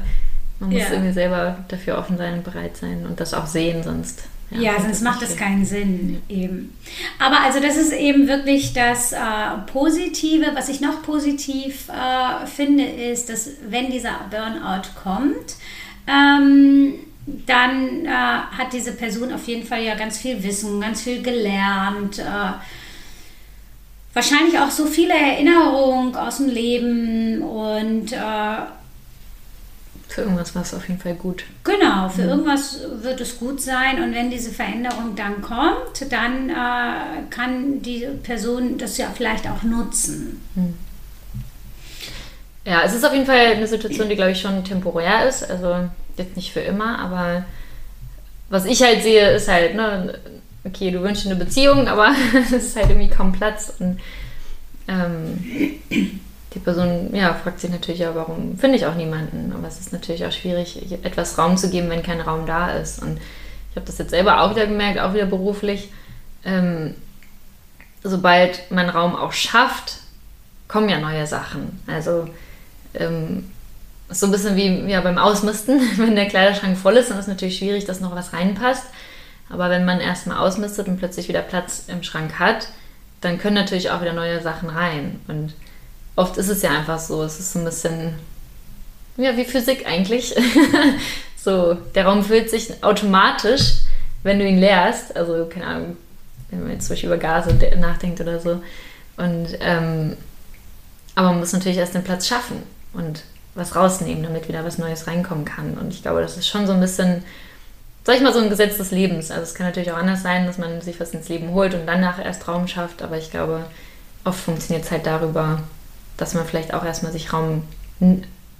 man 0.58 0.70
muss 0.70 0.80
Ja. 0.82 0.88
irgendwie 0.90 1.12
selber 1.12 1.56
dafür 1.68 1.96
offen 1.98 2.18
sein 2.18 2.34
und 2.34 2.42
bereit 2.44 2.76
sein 2.76 3.06
und 3.06 3.20
das 3.20 3.32
auch 3.32 3.46
sehen, 3.46 3.84
sonst 3.84 4.24
Ja, 4.50 4.60
ja 4.60 4.80
sonst 4.80 5.02
macht 5.02 5.22
es 5.22 5.36
keinen 5.36 5.64
Sinn 5.64 6.22
eben. 6.28 6.76
Aber 7.18 7.40
also 7.40 7.60
das 7.60 7.76
ist 7.76 7.92
eben 7.92 8.28
wirklich 8.28 8.72
das 8.72 9.12
äh, 9.12 9.18
Positive. 9.72 10.52
Was 10.54 10.68
ich 10.68 10.80
noch 10.80 11.02
positiv 11.02 11.88
äh, 11.88 12.46
finde, 12.46 12.84
ist, 12.84 13.28
dass 13.28 13.50
wenn 13.68 13.90
dieser 13.90 14.20
Burnout 14.30 14.88
kommt, 15.02 15.56
ähm, 16.06 16.94
dann 17.26 18.04
äh, 18.04 18.08
hat 18.08 18.72
diese 18.72 18.92
Person 18.92 19.32
auf 19.32 19.46
jeden 19.46 19.66
Fall 19.66 19.82
ja 19.82 19.94
ganz 19.94 20.18
viel 20.18 20.42
Wissen, 20.42 20.80
ganz 20.80 21.02
viel 21.02 21.22
gelernt. 21.22 22.18
Äh, 22.18 22.52
wahrscheinlich 24.12 24.58
auch 24.58 24.70
so 24.70 24.86
viele 24.86 25.14
Erinnerungen 25.14 26.14
aus 26.14 26.36
dem 26.36 26.48
Leben 26.48 27.42
und 27.42 28.12
äh, 28.12 28.56
für 30.14 30.20
irgendwas 30.20 30.54
war 30.54 30.62
es 30.62 30.72
auf 30.72 30.86
jeden 30.86 31.00
Fall 31.00 31.14
gut. 31.14 31.42
Genau, 31.64 32.08
für 32.08 32.22
mhm. 32.22 32.28
irgendwas 32.28 32.78
wird 33.02 33.20
es 33.20 33.36
gut 33.36 33.60
sein 33.60 34.00
und 34.00 34.14
wenn 34.14 34.30
diese 34.30 34.52
Veränderung 34.52 35.16
dann 35.16 35.42
kommt, 35.42 36.06
dann 36.10 36.50
äh, 36.50 37.24
kann 37.30 37.82
die 37.82 38.06
Person 38.22 38.78
das 38.78 38.96
ja 38.96 39.08
vielleicht 39.12 39.48
auch 39.48 39.64
nutzen. 39.64 40.40
Mhm. 40.54 40.74
Ja, 42.64 42.82
es 42.84 42.94
ist 42.94 43.04
auf 43.04 43.12
jeden 43.12 43.26
Fall 43.26 43.54
eine 43.56 43.66
Situation, 43.66 44.08
die 44.08 44.14
glaube 44.14 44.30
ich 44.30 44.40
schon 44.40 44.62
temporär 44.64 45.28
ist, 45.28 45.50
also 45.50 45.88
jetzt 46.16 46.36
nicht 46.36 46.52
für 46.52 46.60
immer, 46.60 47.00
aber 47.00 47.44
was 48.48 48.66
ich 48.66 48.84
halt 48.84 49.02
sehe, 49.02 49.32
ist 49.32 49.48
halt, 49.48 49.74
ne, 49.74 50.20
okay, 50.62 50.92
du 50.92 51.02
wünschst 51.02 51.24
dir 51.26 51.30
eine 51.30 51.44
Beziehung, 51.44 51.88
aber 51.88 52.14
es 52.40 52.52
ist 52.52 52.76
halt 52.76 52.88
irgendwie 52.88 53.10
kaum 53.10 53.32
Platz 53.32 53.72
und 53.80 53.98
ähm, 54.86 55.80
die 56.54 56.60
Person 56.60 57.10
ja, 57.12 57.34
fragt 57.34 57.60
sich 57.60 57.70
natürlich 57.70 58.00
ja, 58.00 58.14
warum 58.14 58.56
finde 58.56 58.76
ich 58.76 58.86
auch 58.86 58.94
niemanden. 58.94 59.52
Aber 59.56 59.66
es 59.66 59.80
ist 59.80 59.92
natürlich 59.92 60.24
auch 60.24 60.32
schwierig, 60.32 60.92
etwas 61.02 61.36
Raum 61.36 61.56
zu 61.56 61.68
geben, 61.68 61.90
wenn 61.90 62.02
kein 62.02 62.20
Raum 62.20 62.46
da 62.46 62.70
ist. 62.72 63.02
Und 63.02 63.18
ich 63.70 63.76
habe 63.76 63.86
das 63.86 63.98
jetzt 63.98 64.10
selber 64.10 64.40
auch 64.40 64.50
wieder 64.50 64.66
gemerkt, 64.66 65.00
auch 65.00 65.14
wieder 65.14 65.26
beruflich. 65.26 65.90
Ähm, 66.44 66.94
sobald 68.04 68.70
man 68.70 68.88
Raum 68.88 69.16
auch 69.16 69.32
schafft, 69.32 69.98
kommen 70.68 70.88
ja 70.88 71.00
neue 71.00 71.26
Sachen. 71.26 71.82
Also 71.88 72.28
ähm, 72.94 73.50
ist 74.08 74.20
so 74.20 74.26
ein 74.26 74.32
bisschen 74.32 74.54
wie 74.54 74.90
ja, 74.90 75.00
beim 75.00 75.18
Ausmisten. 75.18 75.80
Wenn 75.96 76.14
der 76.14 76.28
Kleiderschrank 76.28 76.78
voll 76.78 76.96
ist, 76.96 77.10
dann 77.10 77.18
ist 77.18 77.24
es 77.24 77.28
natürlich 77.28 77.58
schwierig, 77.58 77.84
dass 77.84 78.00
noch 78.00 78.14
was 78.14 78.32
reinpasst. 78.32 78.84
Aber 79.50 79.70
wenn 79.70 79.84
man 79.84 80.00
erstmal 80.00 80.38
ausmistet 80.38 80.88
und 80.88 80.98
plötzlich 80.98 81.28
wieder 81.28 81.42
Platz 81.42 81.84
im 81.88 82.02
Schrank 82.02 82.38
hat, 82.38 82.68
dann 83.20 83.38
können 83.38 83.54
natürlich 83.54 83.90
auch 83.90 84.00
wieder 84.00 84.12
neue 84.12 84.40
Sachen 84.40 84.70
rein. 84.70 85.20
Und 85.28 85.52
oft 86.16 86.36
ist 86.36 86.48
es 86.48 86.62
ja 86.62 86.70
einfach 86.70 86.98
so, 86.98 87.22
es 87.22 87.38
ist 87.38 87.52
so 87.52 87.58
ein 87.58 87.64
bisschen, 87.64 88.14
ja, 89.16 89.36
wie 89.36 89.44
Physik 89.44 89.86
eigentlich. 89.86 90.34
so, 91.36 91.74
der 91.94 92.06
Raum 92.06 92.24
füllt 92.24 92.50
sich 92.50 92.82
automatisch, 92.82 93.80
wenn 94.22 94.38
du 94.38 94.46
ihn 94.46 94.58
leerst. 94.58 95.16
Also, 95.16 95.46
keine 95.46 95.66
Ahnung, 95.66 95.96
wenn 96.50 96.62
man 96.62 96.72
jetzt 96.72 96.86
zum 96.86 96.94
Beispiel 96.94 97.08
über 97.08 97.18
Gase 97.18 97.54
nachdenkt 97.78 98.20
oder 98.20 98.40
so. 98.40 98.62
Und, 99.16 99.48
ähm, 99.60 100.16
aber 101.14 101.28
man 101.28 101.40
muss 101.40 101.52
natürlich 101.52 101.78
erst 101.78 101.94
den 101.94 102.02
Platz 102.02 102.26
schaffen 102.26 102.62
und 102.92 103.22
was 103.54 103.76
rausnehmen, 103.76 104.24
damit 104.24 104.48
wieder 104.48 104.64
was 104.64 104.78
Neues 104.78 105.06
reinkommen 105.06 105.44
kann. 105.44 105.74
Und 105.74 105.92
ich 105.92 106.02
glaube, 106.02 106.20
das 106.20 106.36
ist 106.36 106.48
schon 106.48 106.66
so 106.66 106.72
ein 106.72 106.80
bisschen, 106.80 107.22
sag 108.02 108.16
ich 108.16 108.22
mal, 108.22 108.32
so 108.32 108.40
ein 108.40 108.50
Gesetz 108.50 108.78
des 108.78 108.90
Lebens. 108.90 109.30
Also 109.30 109.42
es 109.42 109.54
kann 109.54 109.66
natürlich 109.66 109.92
auch 109.92 109.96
anders 109.96 110.22
sein, 110.22 110.46
dass 110.46 110.58
man 110.58 110.80
sich 110.80 110.98
was 110.98 111.14
ins 111.14 111.28
Leben 111.28 111.50
holt 111.52 111.74
und 111.74 111.86
danach 111.86 112.18
erst 112.18 112.48
Raum 112.48 112.66
schafft. 112.66 113.02
Aber 113.02 113.16
ich 113.16 113.30
glaube, 113.30 113.64
oft 114.24 114.40
funktioniert 114.40 114.84
es 114.84 114.90
halt 114.90 115.06
darüber, 115.06 115.60
dass 116.16 116.34
man 116.34 116.46
vielleicht 116.46 116.74
auch 116.74 116.84
erstmal 116.84 117.12
sich 117.12 117.32
Raum, 117.32 117.62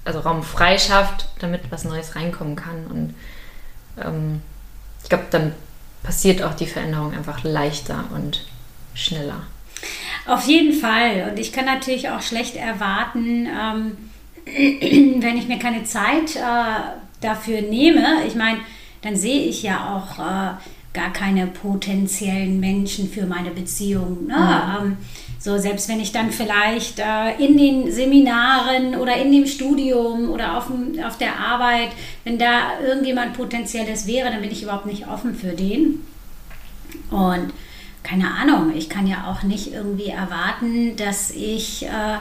also 0.04 0.20
Raum 0.20 0.42
frei 0.42 0.78
schafft, 0.78 1.28
damit 1.38 1.62
was 1.70 1.84
Neues 1.84 2.16
reinkommen 2.16 2.56
kann. 2.56 2.86
Und 2.86 3.14
ähm, 4.02 4.42
ich 5.02 5.08
glaube, 5.08 5.24
dann 5.30 5.52
passiert 6.02 6.42
auch 6.42 6.54
die 6.54 6.66
Veränderung 6.66 7.12
einfach 7.12 7.44
leichter 7.44 8.04
und 8.14 8.46
schneller. 8.94 9.42
Auf 10.26 10.44
jeden 10.46 10.72
Fall. 10.72 11.28
Und 11.30 11.38
ich 11.38 11.52
kann 11.52 11.66
natürlich 11.66 12.08
auch 12.10 12.22
schlecht 12.22 12.56
erwarten, 12.56 13.46
ähm, 13.46 13.96
wenn 14.46 15.36
ich 15.36 15.48
mir 15.48 15.58
keine 15.58 15.84
Zeit 15.84 16.36
äh, 16.36 16.98
dafür 17.20 17.62
nehme. 17.62 18.24
Ich 18.26 18.34
meine, 18.34 18.58
dann 19.02 19.16
sehe 19.16 19.46
ich 19.46 19.62
ja 19.62 19.94
auch 19.94 20.18
äh, 20.18 20.52
gar 20.94 21.12
keine 21.12 21.46
potenziellen 21.46 22.60
Menschen 22.60 23.10
für 23.10 23.26
meine 23.26 23.50
Beziehung. 23.50 24.26
Ne? 24.26 24.78
Mhm. 24.80 24.86
Ähm, 24.86 24.96
so, 25.44 25.58
selbst 25.58 25.90
wenn 25.90 26.00
ich 26.00 26.10
dann 26.10 26.30
vielleicht 26.30 26.98
äh, 27.00 27.34
in 27.36 27.58
den 27.58 27.92
Seminaren 27.92 28.94
oder 28.94 29.14
in 29.16 29.30
dem 29.30 29.46
Studium 29.46 30.30
oder 30.30 30.56
auf, 30.56 30.68
dem, 30.68 30.98
auf 31.04 31.18
der 31.18 31.38
Arbeit, 31.38 31.90
wenn 32.24 32.38
da 32.38 32.80
irgendjemand 32.82 33.34
Potenzielles 33.34 34.06
wäre, 34.06 34.30
dann 34.30 34.40
bin 34.40 34.50
ich 34.50 34.62
überhaupt 34.62 34.86
nicht 34.86 35.06
offen 35.06 35.34
für 35.34 35.52
den. 35.52 36.00
Und 37.10 37.52
keine 38.02 38.30
Ahnung, 38.30 38.72
ich 38.74 38.88
kann 38.88 39.06
ja 39.06 39.30
auch 39.30 39.42
nicht 39.42 39.70
irgendwie 39.70 40.08
erwarten, 40.08 40.96
dass 40.96 41.30
ich 41.32 41.84
äh, 41.84 42.16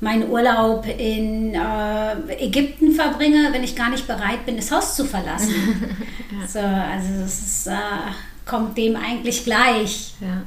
meinen 0.00 0.30
Urlaub 0.30 0.86
in 0.86 1.54
äh, 1.54 2.32
Ägypten 2.38 2.92
verbringe, 2.92 3.52
wenn 3.52 3.62
ich 3.62 3.76
gar 3.76 3.90
nicht 3.90 4.06
bereit 4.06 4.46
bin, 4.46 4.56
das 4.56 4.72
Haus 4.72 4.96
zu 4.96 5.04
verlassen. 5.04 5.52
ja. 6.40 6.48
so, 6.48 6.60
also 6.60 7.24
es 7.26 7.66
äh, 7.66 7.74
kommt 8.46 8.78
dem 8.78 8.96
eigentlich 8.96 9.44
gleich. 9.44 10.14
Ja. 10.22 10.44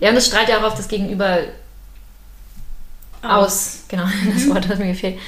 Ja, 0.00 0.10
und 0.10 0.16
es 0.16 0.26
strahlt 0.26 0.48
ja 0.48 0.58
auch 0.58 0.64
auf 0.64 0.74
das 0.74 0.88
Gegenüber 0.88 1.38
aus. 3.22 3.44
aus. 3.44 3.84
Genau, 3.88 4.04
das 4.34 4.48
Wort, 4.48 4.68
das 4.68 4.78
mir 4.78 4.88
gefehlt. 4.88 5.18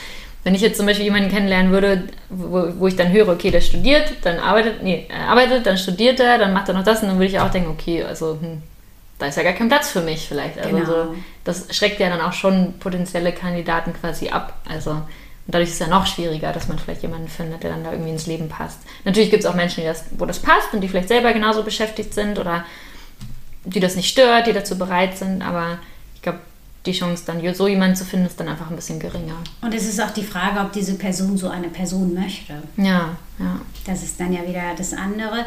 Wenn 0.44 0.54
ich 0.54 0.60
jetzt 0.60 0.76
zum 0.76 0.86
Beispiel 0.86 1.04
jemanden 1.04 1.30
kennenlernen 1.30 1.70
würde, 1.70 2.08
wo, 2.28 2.66
wo 2.78 2.86
ich 2.88 2.96
dann 2.96 3.12
höre, 3.12 3.28
okay, 3.28 3.50
der 3.50 3.60
studiert, 3.60 4.12
dann 4.22 4.40
arbeitet, 4.40 4.82
nee, 4.82 5.06
er 5.08 5.28
arbeitet, 5.28 5.66
dann 5.66 5.78
studiert 5.78 6.18
er, 6.18 6.38
dann 6.38 6.52
macht 6.52 6.68
er 6.68 6.74
noch 6.74 6.82
das 6.82 7.02
und 7.02 7.08
dann 7.08 7.18
würde 7.18 7.26
ich 7.26 7.38
auch 7.38 7.50
denken, 7.50 7.70
okay, 7.70 8.02
also 8.02 8.38
hm, 8.40 8.60
da 9.18 9.26
ist 9.26 9.36
ja 9.36 9.44
gar 9.44 9.52
kein 9.52 9.68
Platz 9.68 9.90
für 9.90 10.00
mich 10.00 10.26
vielleicht. 10.26 10.58
Also 10.58 10.76
genau. 10.76 10.86
so, 10.86 11.14
das 11.44 11.74
schreckt 11.74 12.00
ja 12.00 12.08
dann 12.08 12.20
auch 12.20 12.32
schon 12.32 12.74
potenzielle 12.80 13.32
Kandidaten 13.32 13.92
quasi 13.92 14.30
ab. 14.30 14.54
Also 14.68 15.02
und 15.46 15.54
dadurch 15.54 15.70
ist 15.70 15.74
es 15.74 15.80
ja 15.80 15.88
noch 15.88 16.06
schwieriger, 16.06 16.52
dass 16.52 16.68
man 16.68 16.78
vielleicht 16.78 17.02
jemanden 17.02 17.28
findet, 17.28 17.64
der 17.64 17.70
dann 17.70 17.82
da 17.82 17.90
irgendwie 17.90 18.10
ins 18.10 18.26
Leben 18.26 18.48
passt. 18.48 18.78
Natürlich 19.04 19.30
gibt 19.30 19.42
es 19.42 19.50
auch 19.50 19.54
Menschen, 19.54 19.84
das, 19.84 20.04
wo 20.12 20.24
das 20.24 20.38
passt 20.38 20.72
und 20.72 20.80
die 20.80 20.88
vielleicht 20.88 21.08
selber 21.08 21.32
genauso 21.32 21.64
beschäftigt 21.64 22.14
sind 22.14 22.38
oder 22.38 22.64
die 23.64 23.80
das 23.80 23.96
nicht 23.96 24.08
stört, 24.08 24.46
die 24.46 24.52
dazu 24.52 24.76
bereit 24.76 25.16
sind, 25.16 25.42
aber 25.42 25.78
ich 26.14 26.22
glaube, 26.22 26.40
die 26.86 26.92
Chance, 26.92 27.22
dann 27.26 27.54
so 27.54 27.68
jemanden 27.68 27.94
zu 27.94 28.04
finden, 28.04 28.26
ist 28.26 28.40
dann 28.40 28.48
einfach 28.48 28.68
ein 28.68 28.76
bisschen 28.76 28.98
geringer. 28.98 29.36
Und 29.60 29.72
es 29.72 29.88
ist 29.88 30.00
auch 30.00 30.10
die 30.10 30.24
Frage, 30.24 30.58
ob 30.60 30.72
diese 30.72 30.94
Person 30.94 31.36
so 31.36 31.48
eine 31.48 31.68
Person 31.68 32.12
möchte. 32.12 32.54
Ja, 32.76 33.16
ja. 33.38 33.60
Das 33.86 34.02
ist 34.02 34.18
dann 34.18 34.32
ja 34.32 34.46
wieder 34.46 34.74
das 34.76 34.92
andere. 34.92 35.44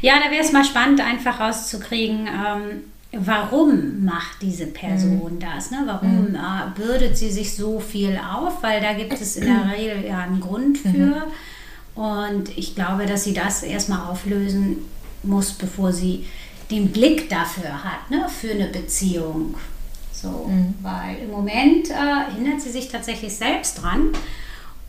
Ja, 0.00 0.14
ja 0.14 0.14
da 0.24 0.30
wäre 0.30 0.42
es 0.42 0.52
mal 0.52 0.64
spannend, 0.64 1.00
einfach 1.00 1.38
rauszukriegen, 1.38 2.26
ähm, 2.26 2.80
warum 3.12 4.04
macht 4.04 4.40
diese 4.40 4.66
Person 4.66 5.34
mhm. 5.34 5.38
das? 5.38 5.70
Ne? 5.70 5.82
Warum 5.86 6.30
mhm. 6.30 6.34
äh, 6.34 6.80
bürdet 6.80 7.16
sie 7.16 7.30
sich 7.30 7.54
so 7.54 7.78
viel 7.78 8.18
auf? 8.18 8.62
Weil 8.62 8.80
da 8.80 8.92
gibt 8.94 9.20
es 9.20 9.36
in 9.36 9.44
der 9.44 9.72
Regel 9.76 10.04
ja 10.04 10.18
einen 10.18 10.40
Grund 10.40 10.78
für. 10.78 10.88
Mhm. 10.88 11.22
Und 11.94 12.56
ich 12.56 12.74
glaube, 12.74 13.06
dass 13.06 13.24
sie 13.24 13.34
das 13.34 13.62
erstmal 13.62 14.08
auflösen 14.08 14.78
muss, 15.22 15.52
bevor 15.52 15.92
sie 15.92 16.26
den 16.72 16.90
Blick 16.90 17.28
dafür 17.28 17.84
hat, 17.84 18.10
ne, 18.10 18.26
für 18.28 18.50
eine 18.50 18.66
Beziehung. 18.66 19.54
So, 20.12 20.46
mhm. 20.48 20.74
weil 20.82 21.18
im 21.18 21.30
Moment 21.30 21.90
äh, 21.90 22.34
hindert 22.34 22.60
sie 22.60 22.70
sich 22.70 22.88
tatsächlich 22.88 23.34
selbst 23.34 23.82
dran. 23.82 24.10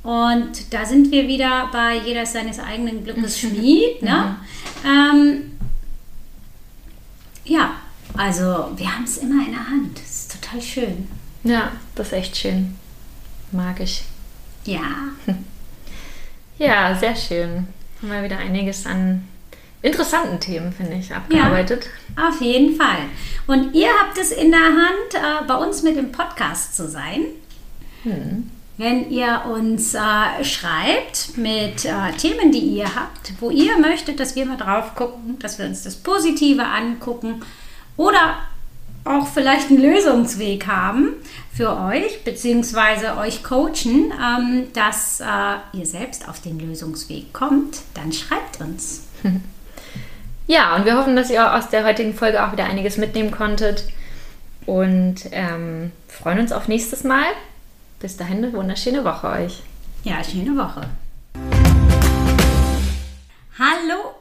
Und 0.04 0.74
da 0.74 0.86
sind 0.86 1.12
wir 1.12 1.28
wieder 1.28 1.70
bei 1.72 1.98
jeder 1.98 2.26
seines 2.26 2.60
eigenen 2.60 3.04
Glückes 3.04 3.40
Schmied. 3.40 4.02
ne? 4.02 4.38
Mhm. 4.84 4.90
Ähm, 4.90 5.52
ja, 7.46 7.72
also 8.16 8.72
wir 8.76 8.96
haben 8.96 9.04
es 9.04 9.18
immer 9.18 9.46
in 9.46 9.52
der 9.52 9.68
Hand. 9.68 9.98
Das 9.98 10.10
ist 10.10 10.42
total 10.42 10.62
schön. 10.62 11.08
Ja, 11.44 11.72
das 11.96 12.08
ist 12.08 12.14
echt 12.14 12.38
schön. 12.38 12.76
Mag 13.52 13.80
ich. 13.80 14.04
Ja. 14.66 14.82
Ja, 16.60 16.96
sehr 16.96 17.16
schön. 17.16 17.68
Haben 18.00 18.12
wir 18.12 18.24
wieder 18.24 18.38
einiges 18.38 18.86
an 18.86 19.28
interessanten 19.84 20.40
Themen, 20.40 20.72
finde 20.72 20.94
ich, 20.94 21.14
abgearbeitet. 21.14 21.88
Ja, 22.18 22.30
auf 22.30 22.42
jeden 22.42 22.76
Fall. 22.76 22.98
Und 23.46 23.76
ihr 23.76 23.90
habt 24.00 24.18
es 24.18 24.32
in 24.32 24.50
der 24.50 24.60
Hand, 24.60 25.14
äh, 25.14 25.46
bei 25.46 25.56
uns 25.56 25.84
mit 25.84 25.98
dem 25.98 26.12
Podcast 26.12 26.76
zu 26.76 26.90
sein. 26.90 27.26
Hm. 28.04 28.50
Wenn 28.78 29.12
ihr 29.12 29.44
uns 29.54 29.94
äh, 29.94 30.44
schreibt 30.44 31.38
mit 31.38 31.86
äh, 31.86 32.12
Themen, 32.18 32.52
die 32.52 32.60
ihr 32.60 32.96
habt, 32.96 33.34
wo 33.40 33.52
ihr 33.52 33.78
möchtet, 33.78 34.20
dass 34.20 34.36
wir 34.36 34.46
mal 34.46 34.58
drauf 34.58 34.96
gucken, 34.96 35.38
dass 35.40 35.60
wir 35.60 35.66
uns 35.66 35.84
das 35.84 35.96
Positive 35.98 36.64
angucken 36.64 37.44
oder 37.98 38.38
auch 39.04 39.28
vielleicht 39.28 39.70
einen 39.70 39.82
Lösungsweg 39.82 40.66
haben 40.66 41.10
für 41.54 41.78
euch, 41.78 42.24
beziehungsweise 42.24 43.18
euch 43.18 43.44
coachen, 43.44 44.12
ähm, 44.14 44.68
dass 44.74 45.20
äh, 45.20 45.78
ihr 45.78 45.86
selbst 45.86 46.28
auf 46.28 46.40
den 46.40 46.58
Lösungsweg 46.58 47.34
kommt, 47.34 47.82
dann 47.94 48.14
schreibt 48.14 48.62
uns. 48.62 49.04
Ja, 50.48 50.76
und 50.76 50.86
wir 50.86 50.98
hoffen, 50.98 51.16
dass 51.16 51.30
ihr 51.30 51.54
aus 51.56 51.70
der 51.70 51.86
heutigen 51.86 52.14
Folge 52.14 52.46
auch 52.46 52.52
wieder 52.52 52.66
einiges 52.66 52.98
mitnehmen 52.98 53.32
konntet 53.32 53.86
und 54.66 55.16
ähm, 55.32 55.92
freuen 56.08 56.40
uns 56.40 56.52
auf 56.52 56.68
nächstes 56.68 57.04
Mal. 57.04 57.26
Bis 58.00 58.18
dahin 58.18 58.40
eine 58.40 58.52
wunderschöne 58.52 59.06
Woche 59.06 59.28
euch. 59.28 59.62
Ja, 60.04 60.22
schöne 60.24 60.58
Woche. 60.58 60.82
Hallo. 63.58 64.16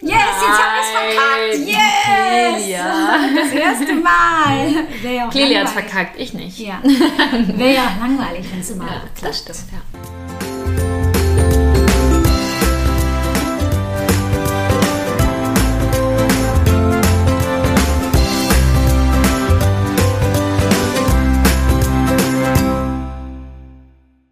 Yes, 0.00 0.10
ja. 0.12 0.18
jetzt 0.18 0.42
hast 0.42 0.90
verkackt! 0.90 1.66
Yes! 1.66 2.64
Clelia. 2.64 3.18
Das 3.34 3.52
erste 3.52 3.94
Mal! 3.94 4.86
Wäre 5.00 5.14
ja 5.14 5.26
auch 5.26 5.30
Clelia 5.30 5.60
hat 5.60 5.70
verkackt, 5.70 6.20
ich 6.20 6.34
nicht. 6.34 6.58
Ja. 6.58 6.80
Wäre 6.82 7.74
ja 7.74 7.96
langweilig, 8.00 8.44
wenn 8.52 8.60
es 8.60 8.70
immer 8.70 8.84
Ja, 8.84 9.02
das 9.22 9.38
stimmt, 9.38 9.58
ja. 9.72 10.23